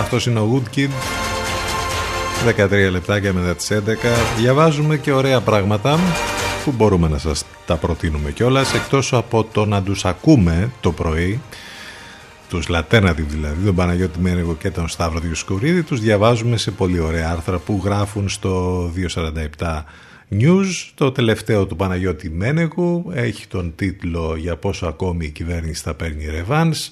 [0.00, 0.88] Αυτός είναι ο Woodkid.
[2.44, 3.78] 13 λεπτάκια μετά τις 11.
[4.38, 5.98] Διαβάζουμε και ωραία πράγματα
[6.64, 8.74] που μπορούμε να σας τα προτείνουμε κιόλας.
[8.74, 11.40] Εκτός από το να τους ακούμε το πρωί,
[12.48, 17.30] τους Λατένατη δηλαδή, τον Παναγιώτη Μένεγο και τον Σταύρο Διοσκουρίδη, τους διαβάζουμε σε πολύ ωραία
[17.30, 18.84] άρθρα που γράφουν στο
[19.58, 19.84] 247
[20.30, 20.90] News.
[20.94, 26.26] Το τελευταίο του Παναγιώτη Μένεγου έχει τον τίτλο «Για πόσο ακόμη η κυβέρνηση θα παίρνει
[26.30, 26.90] ρεβάνς»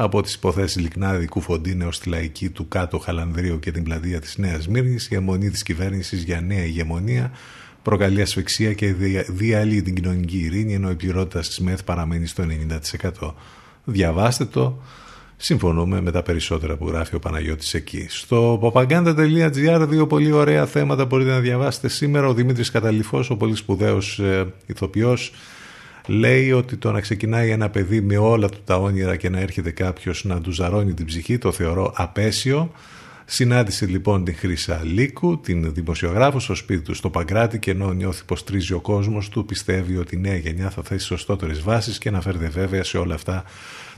[0.00, 4.38] από τις υποθέσεις Λικνάδη Κουφοντίνε ως τη λαϊκή του κάτω Χαλανδρίου και την πλατεία της
[4.38, 7.30] Νέας Μύρνης η αιμονή της κυβέρνησης για νέα ηγεμονία
[7.82, 8.94] προκαλεί ασφυξία και
[9.28, 12.44] διαλύει την κοινωνική ειρήνη ενώ η πληρότητα της ΜΕΘ παραμένει στο
[13.20, 13.32] 90%.
[13.84, 14.82] Διαβάστε το,
[15.36, 18.06] συμφωνούμε με τα περισσότερα που γράφει ο Παναγιώτης εκεί.
[18.08, 22.26] Στο popaganda.gr δύο πολύ ωραία θέματα μπορείτε να διαβάσετε σήμερα.
[22.26, 25.32] Ο Δημήτρης Καταληφός, ο πολύ σπουδαίος ε, ηθοποιός,
[26.08, 29.70] λέει ότι το να ξεκινάει ένα παιδί με όλα του τα όνειρα και να έρχεται
[29.70, 32.72] κάποιος να του ζαρώνει την ψυχή το θεωρώ απέσιο.
[33.24, 38.24] Συνάντησε λοιπόν την Χρύσα Λίκου, την δημοσιογράφο στο σπίτι του στο Παγκράτη και ενώ νιώθει
[38.24, 42.10] πως τρίζει ο κόσμος του πιστεύει ότι η νέα γενιά θα θέσει σωστότερες βάσεις και
[42.10, 43.44] να φέρει βέβαια σε όλα αυτά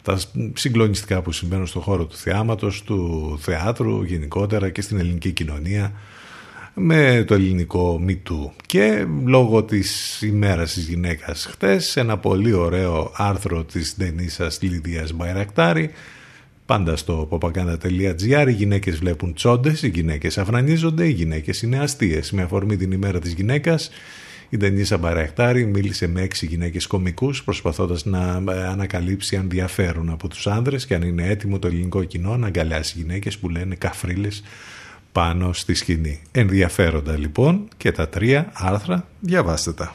[0.02, 0.18] τα
[0.52, 5.92] συγκλονιστικά που συμβαίνουν στον χώρο του θεάματος, του θεάτρου γενικότερα και στην ελληνική κοινωνία
[6.82, 13.64] με το ελληνικό μητού και λόγω της ημέρας της γυναίκας χτες ένα πολύ ωραίο άρθρο
[13.64, 15.90] της Ντενίσας Λιδίας Μπαϊρακτάρη
[16.66, 22.32] πάντα στο popaganda.gr οι γυναίκες βλέπουν τσόντες, οι γυναίκες αφρανίζονται, οι γυναίκες είναι αστείες.
[22.32, 23.90] Με αφορμή την ημέρα της γυναίκας
[24.48, 30.28] η Ντενίσα Μπαραχτάρη μίλησε με έξι γυναίκες κομικούς προσπαθώντας να ε, ανακαλύψει αν διαφέρουν από
[30.28, 34.42] τους άνδρες και αν είναι έτοιμο το ελληνικό κοινό να αγκαλιάσει γυναίκες που λένε καφρίλες
[35.12, 36.20] πάνω στη σκηνή.
[36.32, 39.94] Ενδιαφέροντα λοιπόν και τα τρία άρθρα διαβάστε τα.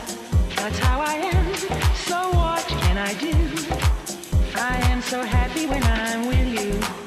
[0.61, 1.55] That's how I am.
[2.05, 3.33] So what can I do?
[4.53, 7.00] I am so happy when I'm with you.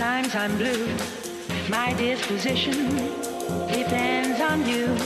[0.00, 0.86] I'm blue.
[1.68, 2.96] My disposition
[3.66, 4.96] depends on you.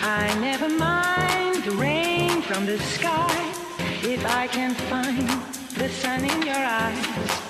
[0.00, 3.52] I never mind the rain from the sky
[4.02, 5.28] if I can find
[5.76, 7.47] the sun in your eyes.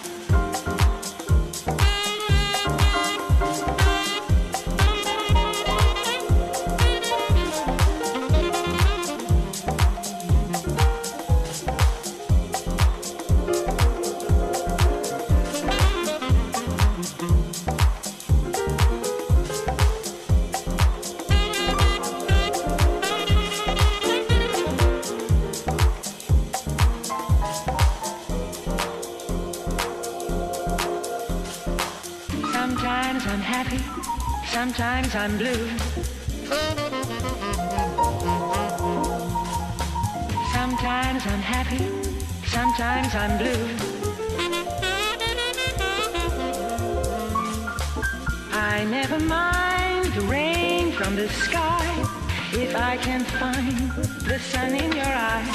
[53.07, 53.91] Can find
[54.29, 55.55] the sun in your eyes.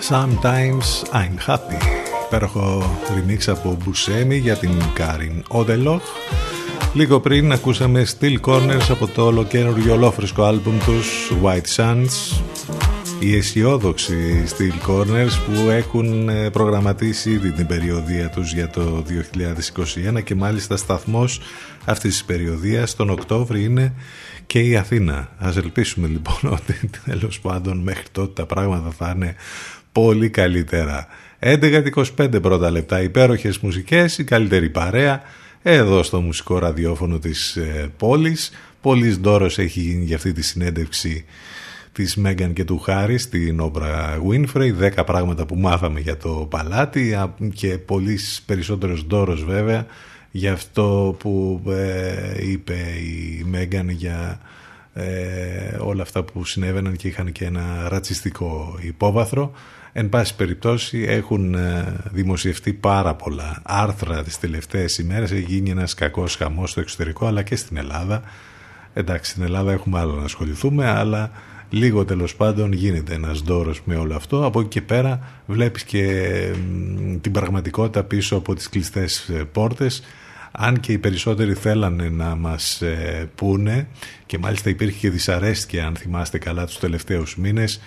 [0.00, 1.78] Sometimes I'm happy.
[2.26, 6.02] υπέροχο remix από Μπουσέμι για την Κάριν Οντελόχ.
[6.94, 12.40] Λίγο πριν ακούσαμε Steel Corners από το ολοκένουργιο ολόφρυσκο άλμπουμ τους White Sands
[13.22, 19.04] οι αισιόδοξοι Steel Corners που έχουν ε, προγραμματίσει ήδη την περιοδία τους για το
[20.16, 21.40] 2021 και μάλιστα σταθμός
[21.90, 23.94] αυτής της περιοδίας τον Οκτώβρη είναι
[24.46, 25.28] και η Αθήνα.
[25.38, 29.34] Ας ελπίσουμε λοιπόν ότι τέλος πάντων μέχρι τότε τα πράγματα θα είναι
[29.92, 31.06] πολύ καλύτερα.
[31.40, 35.22] 11-25 πρώτα λεπτά υπέροχες μουσικές, η καλύτερη παρέα
[35.62, 38.50] εδώ στο μουσικό ραδιόφωνο της ε, πόλης.
[38.80, 41.24] Πολύς δώρος έχει γίνει για αυτή τη συνέντευξη
[41.92, 44.72] της Μέγαν και του Χάρη στην Όμπρα Winfrey.
[44.80, 47.18] 10 πράγματα που μάθαμε για το παλάτι
[47.54, 49.86] και πολύς περισσότερος δώρος βέβαια
[50.30, 54.40] για αυτό που ε, είπε η Μέγαν για
[54.94, 59.52] ε, όλα αυτά που συνέβαιναν και είχαν και ένα ρατσιστικό υπόβαθρο.
[59.92, 65.30] Εν πάση περιπτώσει έχουν ε, δημοσιευτεί πάρα πολλά άρθρα τις τελευταίες ημέρες.
[65.30, 68.22] Έχει γίνει ένας κακός χαμός στο εξωτερικό αλλά και στην Ελλάδα.
[68.94, 71.30] Εντάξει, στην Ελλάδα έχουμε άλλο να ασχοληθούμε, αλλά
[71.70, 74.44] λίγο τέλος πάντων γίνεται ένας δώρος με όλο αυτό.
[74.44, 76.34] Από εκεί και πέρα βλέπεις και
[77.20, 80.02] την πραγματικότητα πίσω από τις κλειστές ε, πόρτες
[80.52, 83.86] αν και οι περισσότεροι θέλανε να μας ε, πούνε
[84.26, 87.80] και μάλιστα υπήρχε και δυσαρέσκεια αν θυμάστε καλά τους τελευταίους μήνες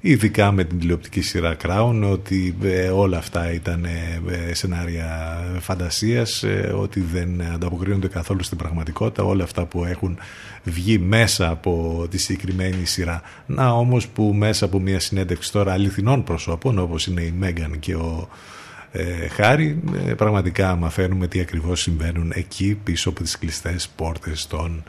[0.00, 7.00] ειδικά με την τηλεοπτική σειρά Crown ότι ε, όλα αυτά ήταν ε, σενάρια φαντασίας ότι
[7.00, 10.18] δεν ανταποκρίνονται καθόλου στην πραγματικότητα όλα αυτά που έχουν
[10.62, 13.22] βγει μέσα από τη συγκεκριμένη σειρά.
[13.46, 17.94] Να όμως που μέσα από μια συνέντευξη τώρα αληθινών προσώπων όπως είναι η Μέγαν και
[17.94, 18.28] ο
[18.96, 24.82] ε, χάρη ε, πραγματικά μαθαίνουμε τι ακριβώς συμβαίνουν εκεί πίσω από τις κλειστές πόρτες των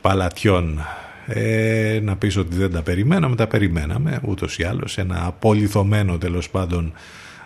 [0.00, 0.80] παλατιών.
[1.26, 6.50] Ε, να πεις ότι δεν τα περιμέναμε τα περιμέναμε ούτως ή άλλως ένα απολυθωμένο τέλος
[6.50, 6.92] πάντων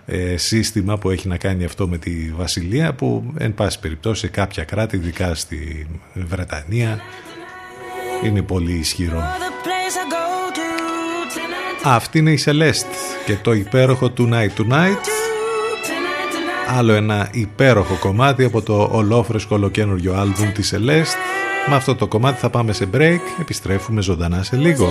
[0.06, 4.28] ε, σύστημα που έχει να κάνει αυτό με τη Βασιλεία που εν πάση περιπτώσει σε
[4.28, 7.00] κάποια κράτη ειδικά στη Βρετανία
[8.24, 9.22] είναι πολύ ισχυρό.
[11.82, 12.94] Αυτή είναι η Celeste
[13.26, 15.17] και το υπέροχο Tonight Tonight
[16.68, 21.18] άλλο ένα υπέροχο κομμάτι από το ολόφρεσκο ολοκένουργιο άλμπουμ της Celeste.
[21.68, 24.90] Με αυτό το κομμάτι θα πάμε σε break, επιστρέφουμε ζωντανά σε λίγο.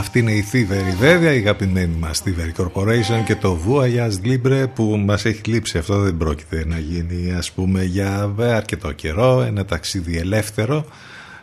[0.00, 5.02] Αυτή είναι η θύβερη βέβαια, η αγαπημένη μας Thievery Corporation και το Voyage Libre που
[5.04, 5.78] μας έχει λείψει.
[5.78, 10.84] Αυτό δεν πρόκειται να γίνει ας πούμε για αρκετό καιρό, ένα ταξίδι ελεύθερο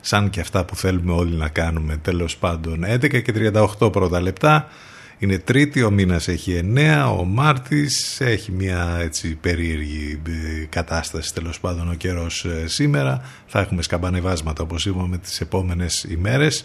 [0.01, 3.33] σαν και αυτά που θέλουμε όλοι να κάνουμε τέλος πάντων 11 και
[3.79, 4.67] 38 πρώτα λεπτά
[5.17, 11.59] είναι τρίτη, ο μήνας έχει 9, ο Μάρτης έχει μια έτσι περίεργη ε, κατάσταση τέλος
[11.59, 16.63] πάντων ο καιρός ε, σήμερα θα έχουμε σκαμπανεβάσματα όπως είπαμε τις επόμενες ημέρες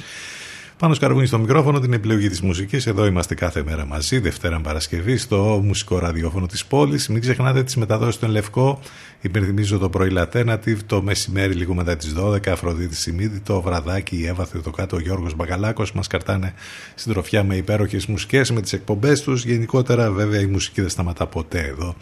[0.82, 2.86] Πάνω σκαρβούνι στο μικρόφωνο την επιλογή της μουσικής.
[2.86, 7.09] Εδώ είμαστε κάθε μέρα μαζί, Δευτέρα Παρασκευή, στο μουσικό ραδιόφωνο της πόλης.
[7.09, 8.80] Μην ξεχνάτε τις μεταδόσεις στον Λευκό.
[9.20, 12.50] Υπενθυμίζω το πρωί Λατένατιβ, το μεσημέρι λίγο μετά τις 12.
[12.50, 15.84] Αφροδίτη Σιμίδη, το βραδάκι, η Εύα το κάτω, ο Γιώργος Μπαγκαλάκο.
[15.94, 16.54] Μας καρτάνε
[16.94, 19.44] συντροφιά με υπέροχες μουσικές, με τις εκπομπές τους.
[19.44, 21.94] Γενικότερα, βέβαια, η μουσική δεν σταματά ποτέ εδώ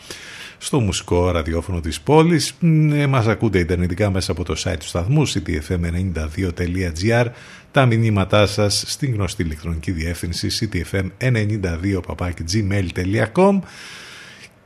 [0.62, 2.53] στο μουσικό ραδιόφωνο της πόλης.
[2.93, 7.27] Ε, μας ακούτε ιντερνετικά μέσα από το site του σταθμού ctfm92.gr
[7.70, 13.59] τα μηνύματά σας στην γνωστή ηλεκτρονική διεύθυνση ctfm92.gmail.com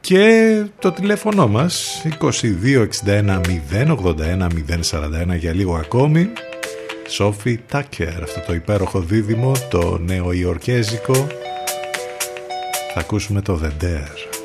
[0.01, 3.41] και το τηλέφωνο μας 2261 081
[4.91, 6.29] 041 για λίγο ακόμη.
[7.09, 11.27] Σόφι Τάκερ αυτό το υπέροχο δίδυμο το νέο Ιορκέζικο
[12.95, 14.44] θα ακούσουμε το The Dare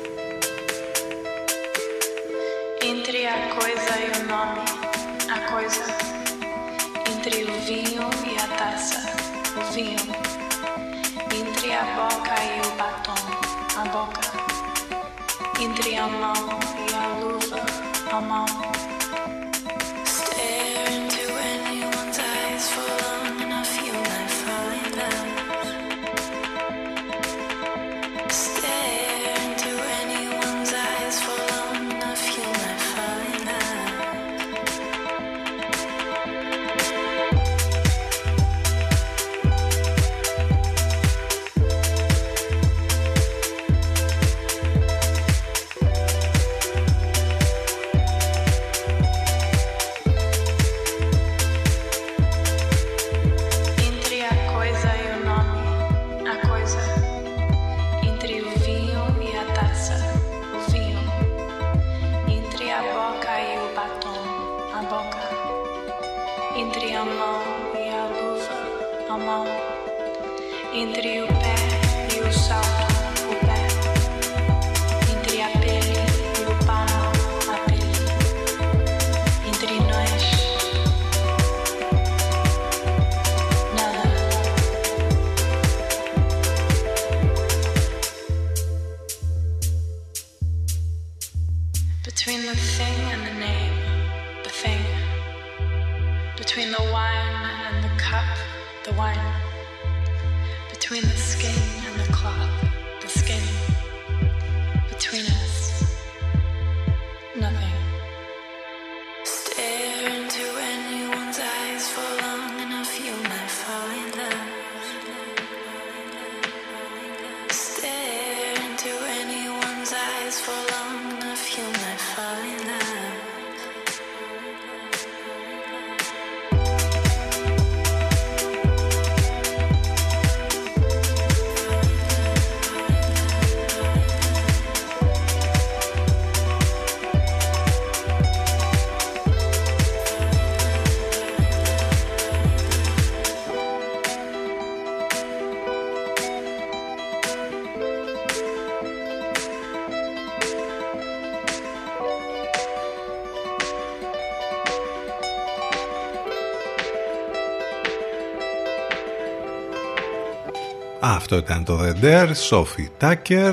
[161.20, 163.52] Αυτό ήταν το The Dare, Sophie Tucker.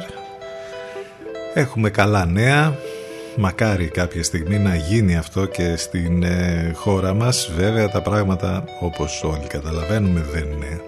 [1.54, 2.78] Έχουμε καλά νέα.
[3.38, 7.52] Μακάρι κάποια στιγμή να γίνει αυτό και στην ε, χώρα μας.
[7.56, 10.82] Βέβαια τα πράγματα όπως όλοι καταλαβαίνουμε δεν είναι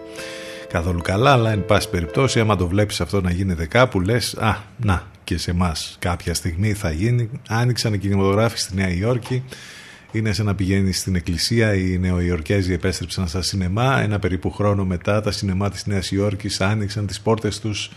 [0.70, 4.56] καθόλου καλά, αλλά εν πάση περιπτώσει άμα το βλέπεις αυτό να γίνεται κάπου λες «Α,
[4.78, 7.30] να και σε εμάς κάποια στιγμή θα γίνει».
[7.48, 9.44] Άνοιξαν οι κινηματογράφοι στη Νέα Υόρκη
[10.12, 11.74] είναι σαν να πηγαίνει στην εκκλησία.
[11.74, 14.02] Οι Νεοϊορκέζοι επέστρεψαν στα σινεμά.
[14.02, 17.92] Ένα περίπου χρόνο μετά τα σινεμά της Νέας Υόρκης άνοιξαν τις πόρτες τους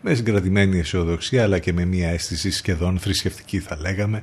[0.00, 4.20] με συγκρατημένη αισιοδοξία αλλά και με μια αίσθηση σχεδόν θρησκευτική θα λέγαμε.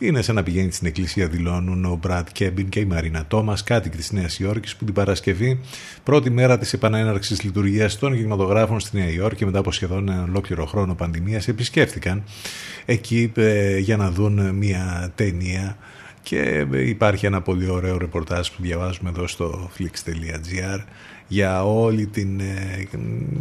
[0.00, 3.96] Είναι σαν να πηγαίνει στην εκκλησία, δηλώνουν ο Μπρατ Κέμπιν και η Μαρίνα Τόμας, κάτοικοι
[3.96, 5.60] της Νέας Υόρκης, που την Παρασκευή,
[6.02, 10.66] πρώτη μέρα της επανέναρξης λειτουργίας των κινηματογράφων στη Νέα Υόρκη, μετά από σχεδόν ένα ολόκληρο
[10.66, 12.24] χρόνο πανδημίας, επισκέφθηκαν
[12.84, 15.76] εκεί ε, για να δουν μια ταινία
[16.28, 20.84] και υπάρχει ένα πολύ ωραίο ρεπορτάζ που διαβάζουμε εδώ στο flix.gr
[21.28, 22.88] για όλη την ε,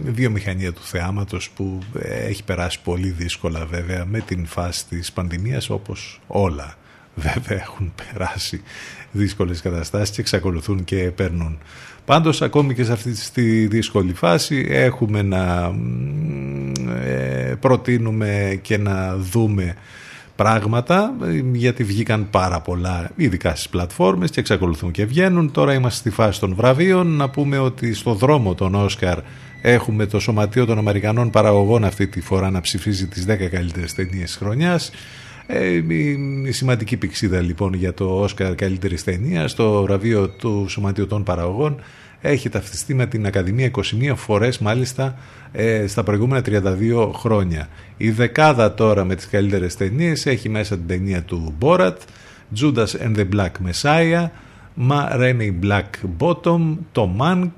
[0.03, 5.69] βιομηχανία του θεάματος που ε, έχει περάσει πολύ δύσκολα βέβαια με την φάση της πανδημίας
[5.69, 6.77] όπως όλα
[7.25, 8.61] βέβαια έχουν περάσει
[9.11, 11.57] δύσκολες καταστάσεις και εξακολουθούν και παίρνουν.
[12.05, 15.75] Πάντως ακόμη και σε αυτή τη δύσκολη φάση έχουμε να
[17.05, 19.75] ε, προτείνουμε και να δούμε
[20.37, 21.13] πράγματα
[21.51, 25.51] γιατί βγήκαν πάρα πολλά ειδικά στις πλατφόρμες και εξακολουθούν και βγαίνουν.
[25.51, 27.07] Τώρα είμαστε στη φάση των βραβείων.
[27.07, 29.19] Να πούμε ότι στο δρόμο των Όσκαρ
[29.61, 34.35] έχουμε το Σωματείο των Αμερικανών Παραγωγών αυτή τη φορά να ψηφίζει τις 10 καλύτερες ταινίες
[34.35, 34.91] χρονιάς.
[35.47, 35.83] Ε,
[36.45, 41.81] η σημαντική πηξίδα λοιπόν για το Όσκαρ καλύτερης ταινίας στο βραβείο του Σωματείου των Παραγωγών
[42.21, 43.81] έχει ταυτιστεί με την Ακαδημία 21
[44.15, 45.15] φορές μάλιστα
[45.51, 47.69] ε, στα προηγούμενα 32 χρόνια.
[47.97, 52.01] Η δεκάδα τώρα με τις καλύτερες ταινίες έχει μέσα την ταινία του Μπόρατ,
[52.59, 54.29] Judas and the Black Messiah,
[54.73, 57.51] Μαραίνα η Black Bottom, Το Mank,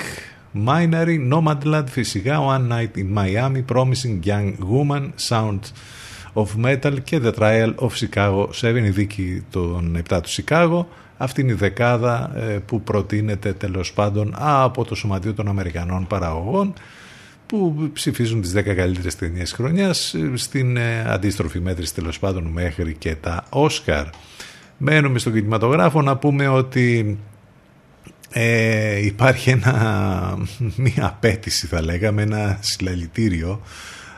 [0.67, 5.59] Minery, Nomadland, Φυσικά, One Night in Miami, Promising Young Woman, Sound
[6.33, 8.47] of Metal και The Trial of Chicago.
[8.61, 10.85] 7 η Δίκη των 7 του Chicago.
[11.21, 16.73] Αυτή είναι η δεκάδα ε, που προτείνεται τέλος πάντων από το Σωματείο των Αμερικανών Παραγωγών
[17.45, 22.93] που ψηφίζουν τις 10 καλύτερες ταινίες χρονιάς ε, στην ε, αντίστροφη μέτρηση τέλος πάντων μέχρι
[22.93, 24.05] και τα Όσκαρ.
[24.77, 27.17] Μένουμε στο κινηματογράφο να πούμε ότι
[28.29, 30.37] ε, υπάρχει ένα,
[30.85, 33.61] μια απέτηση θα λέγαμε, ένα συλλαλητήριο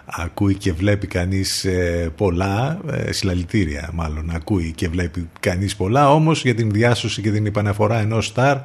[0.06, 6.41] ακούει και βλέπει κανείς ε, πολλά, ε, συλλαλητήρια μάλλον, ακούει και βλέπει κανείς πολλά, όμως
[6.44, 8.57] για την διάσωση και την επαναφορά ενός στάρ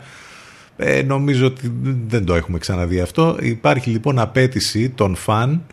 [0.77, 1.73] ε, νομίζω ότι
[2.07, 3.37] δεν το έχουμε ξαναδεί αυτό.
[3.41, 5.67] Υπάρχει λοιπόν απέτηση των φαν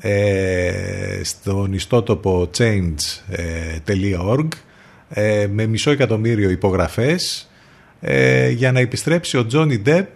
[0.00, 4.48] ε, στον ιστότοπο change.org
[5.08, 7.50] ε, με μισό εκατομμύριο υπογραφές
[8.54, 10.08] για να επιστρέψει ο Τζόνι Ντεπ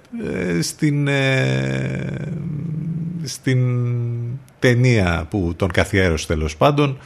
[0.61, 1.09] στην,
[3.23, 3.59] στην
[4.61, 6.99] ταινία που τον καθιέρωσε τέλος πάντων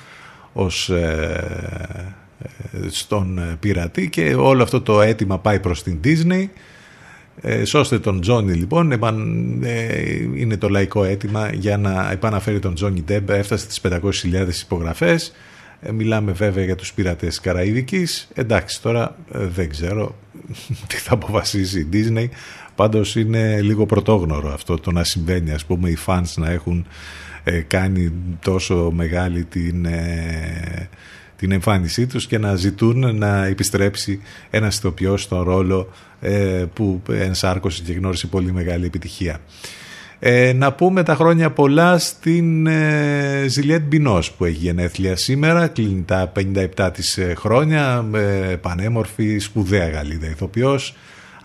[0.52, 1.84] ως ε,
[2.72, 6.48] ε, στον πειρατή και όλο αυτό το αίτημα πάει προς την Disney.
[7.40, 8.92] Ε, σώστε τον Τζόνι λοιπόν.
[9.62, 10.02] Ε,
[10.34, 13.30] είναι το λαϊκό αίτημα για να επαναφέρει τον Τζόνι Ντεπ.
[13.30, 14.00] Έφτασε τις 500.000
[14.62, 15.32] υπογραφές.
[15.80, 18.28] Ε, μιλάμε βέβαια για τους πειρατές Καραϊβικής.
[18.34, 20.14] Εντάξει τώρα δεν ξέρω
[20.88, 22.26] τι θα αποφασίσει η Disney.
[22.74, 27.23] Πάντως είναι λίγο πρωτόγνωρο αυτό το να συμβαίνει ας πούμε οι fans να έχουν ε,
[27.66, 30.88] κάνει τόσο μεγάλη την, ε,
[31.36, 35.88] την εμφάνισή τους και να ζητούν να επιστρέψει ένα ηθοποιός στον ρόλο
[36.20, 39.40] ε, που ενσάρκωσε και γνώρισε πολύ μεγάλη επιτυχία.
[40.18, 46.02] Ε, να πούμε τα χρόνια πολλά στην ε, Ζιλιέτ Μπινός που έχει γενέθλια σήμερα, κλείνει
[46.02, 46.32] τα
[46.76, 50.94] 57 της χρόνια, ε, πανέμορφη, σπουδαία Γαλλίδα ηθοποιός,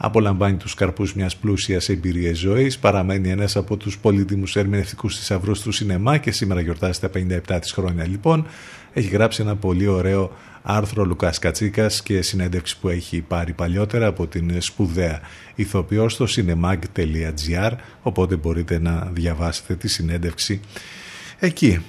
[0.02, 5.72] απολαμβάνει τους καρπούς μιας πλούσιας εμπειρίας ζωής, παραμένει ένας από τους πολύτιμους ερμηνευτικούς θησαυρούς του
[5.72, 8.48] σινεμά και σήμερα γιορτάζει τα 57 της χρόνια λοιπόν.
[8.94, 10.32] Έχει γράψει ένα πολύ ωραίο
[10.62, 15.20] άρθρο Λουκάς Κατσίκας και συνέντευξη που έχει πάρει παλιότερα από την σπουδαία
[15.56, 17.72] ηθοποιό στο cinemag.gr
[18.02, 20.60] οπότε μπορείτε να διαβάσετε τη συνέντευξη
[21.40, 21.80] εκεί.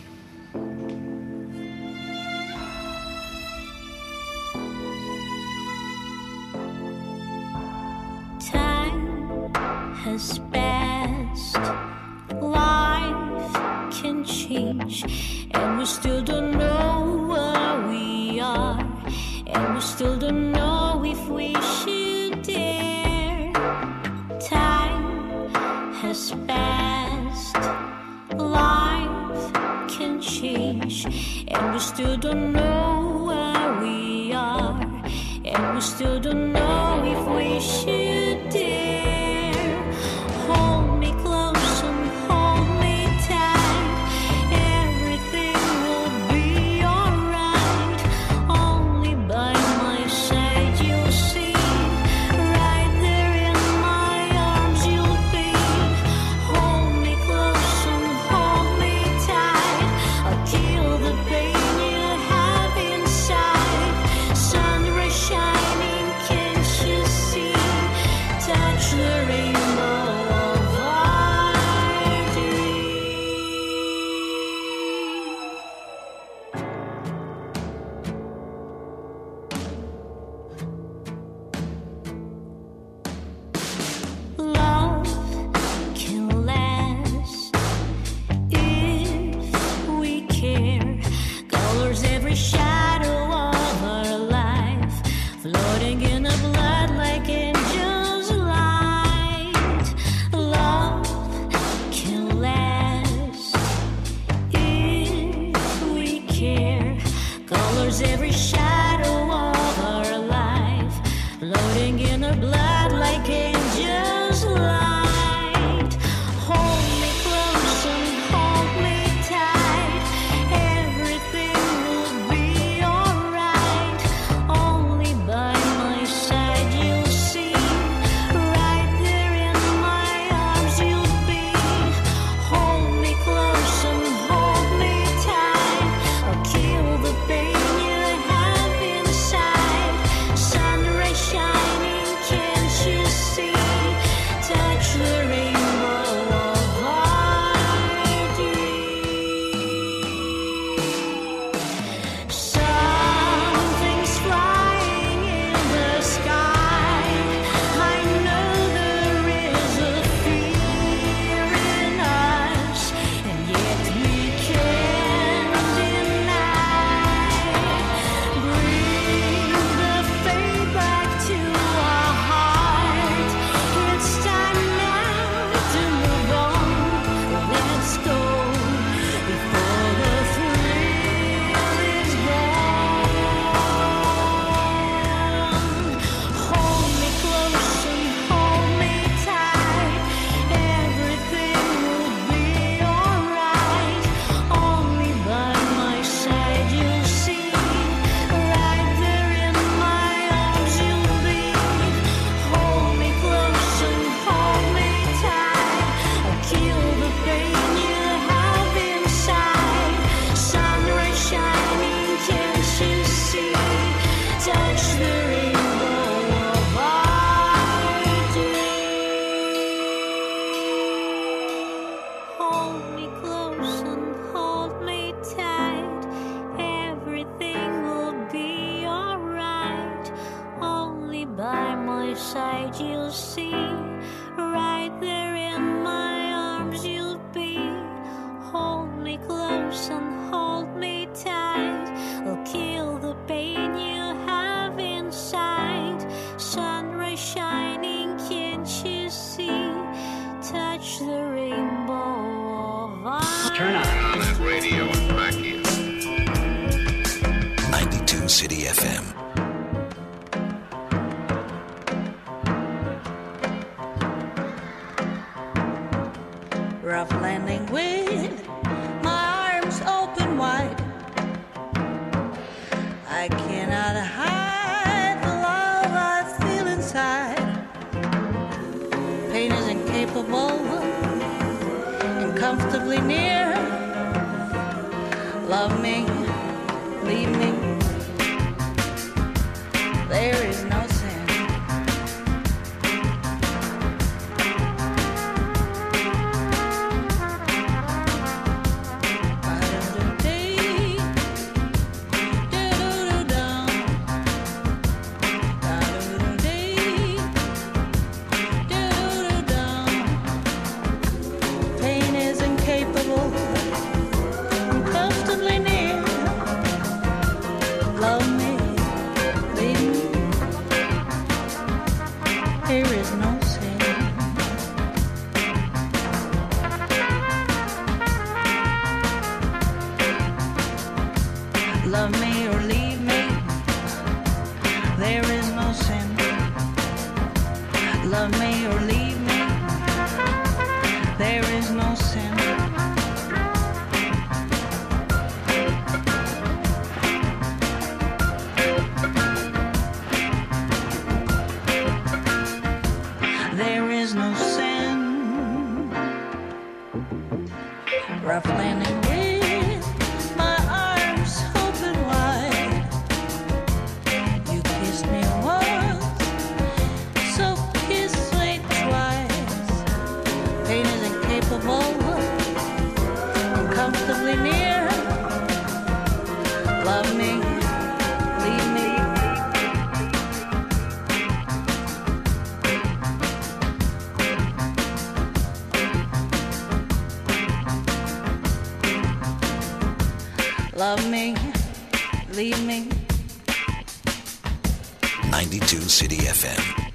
[395.30, 396.90] 92 City FM.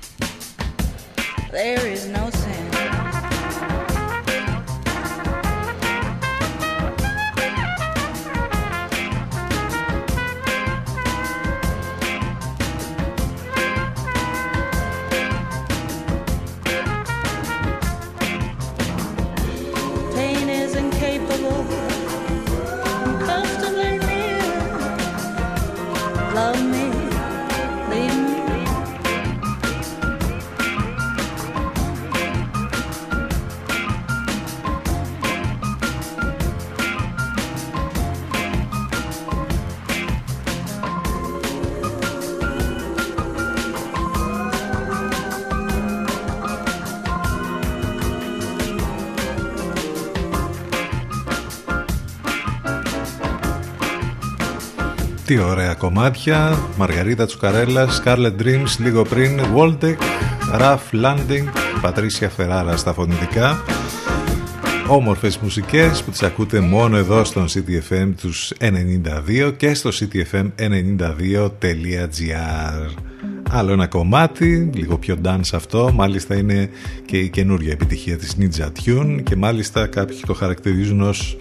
[1.52, 3.05] There is no sin.
[55.26, 56.58] Τι ωραία κομμάτια.
[56.78, 59.98] Μαργαρίτα Τσουκαρέλα, Scarlet Dreams λίγο πριν Waldeck,
[60.60, 61.44] Rough Landing
[61.82, 63.64] Πατρίσια Φεράρα στα φωνητικά.
[64.88, 72.90] Όμορφες μουσικές που τις ακούτε μόνο εδώ στον CTFM τους 92 και στο ctfm92.gr
[73.50, 76.70] Άλλο ένα κομμάτι, λίγο πιο dance αυτό, μάλιστα είναι
[77.06, 81.38] και η καινούργια επιτυχία της Ninja Tune και μάλιστα κάποιοι το χαρακτηρίζουν ως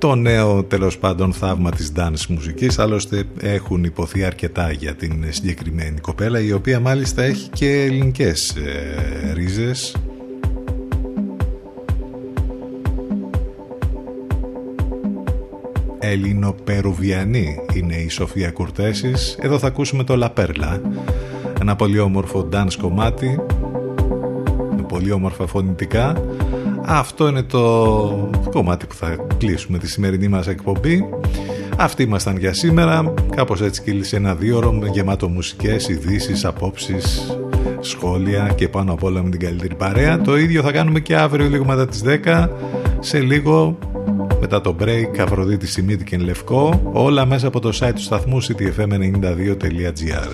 [0.00, 2.78] το νέο τέλος πάντων θαύμα της dance μουσικής.
[2.78, 9.32] Άλλωστε έχουν υποθεί αρκετά για την συγκεκριμένη κοπέλα η οποία μάλιστα έχει και ελληνικές ε,
[9.32, 9.96] ρίζες.
[15.98, 19.36] Έλληνο-Περουβιανή είναι η Σοφία Κουρτέσης.
[19.40, 20.80] Εδώ θα ακούσουμε το Λαπέρλα
[21.60, 23.40] ένα πολύ όμορφο dance κομμάτι
[24.76, 26.22] με πολύ όμορφα φωνητικά
[26.92, 31.04] αυτό είναι το κομμάτι που θα κλείσουμε τη σημερινή μας εκπομπή.
[31.76, 33.14] Αυτοί ήμασταν για σήμερα.
[33.36, 37.36] Κάπως έτσι κύλησε ένα δύο ώρο γεμάτο μουσικές, ειδήσεις, απόψεις,
[37.80, 40.20] σχόλια και πάνω απ' όλα με την καλύτερη παρέα.
[40.20, 42.48] Το ίδιο θα κάνουμε και αύριο λίγο μετά τις 10.
[43.00, 43.78] Σε λίγο
[44.40, 50.28] μετά το break Αφροδίτη Σιμίτη και Λευκό όλα μέσα από το site του σταθμού ctfm92.gr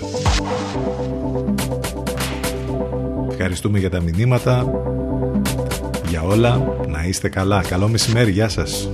[3.30, 4.72] Ευχαριστούμε για τα μηνύματα
[6.18, 6.62] για όλα.
[6.88, 7.62] Να είστε καλά.
[7.68, 8.30] Καλό μεσημέρι.
[8.30, 8.88] Γεια σας.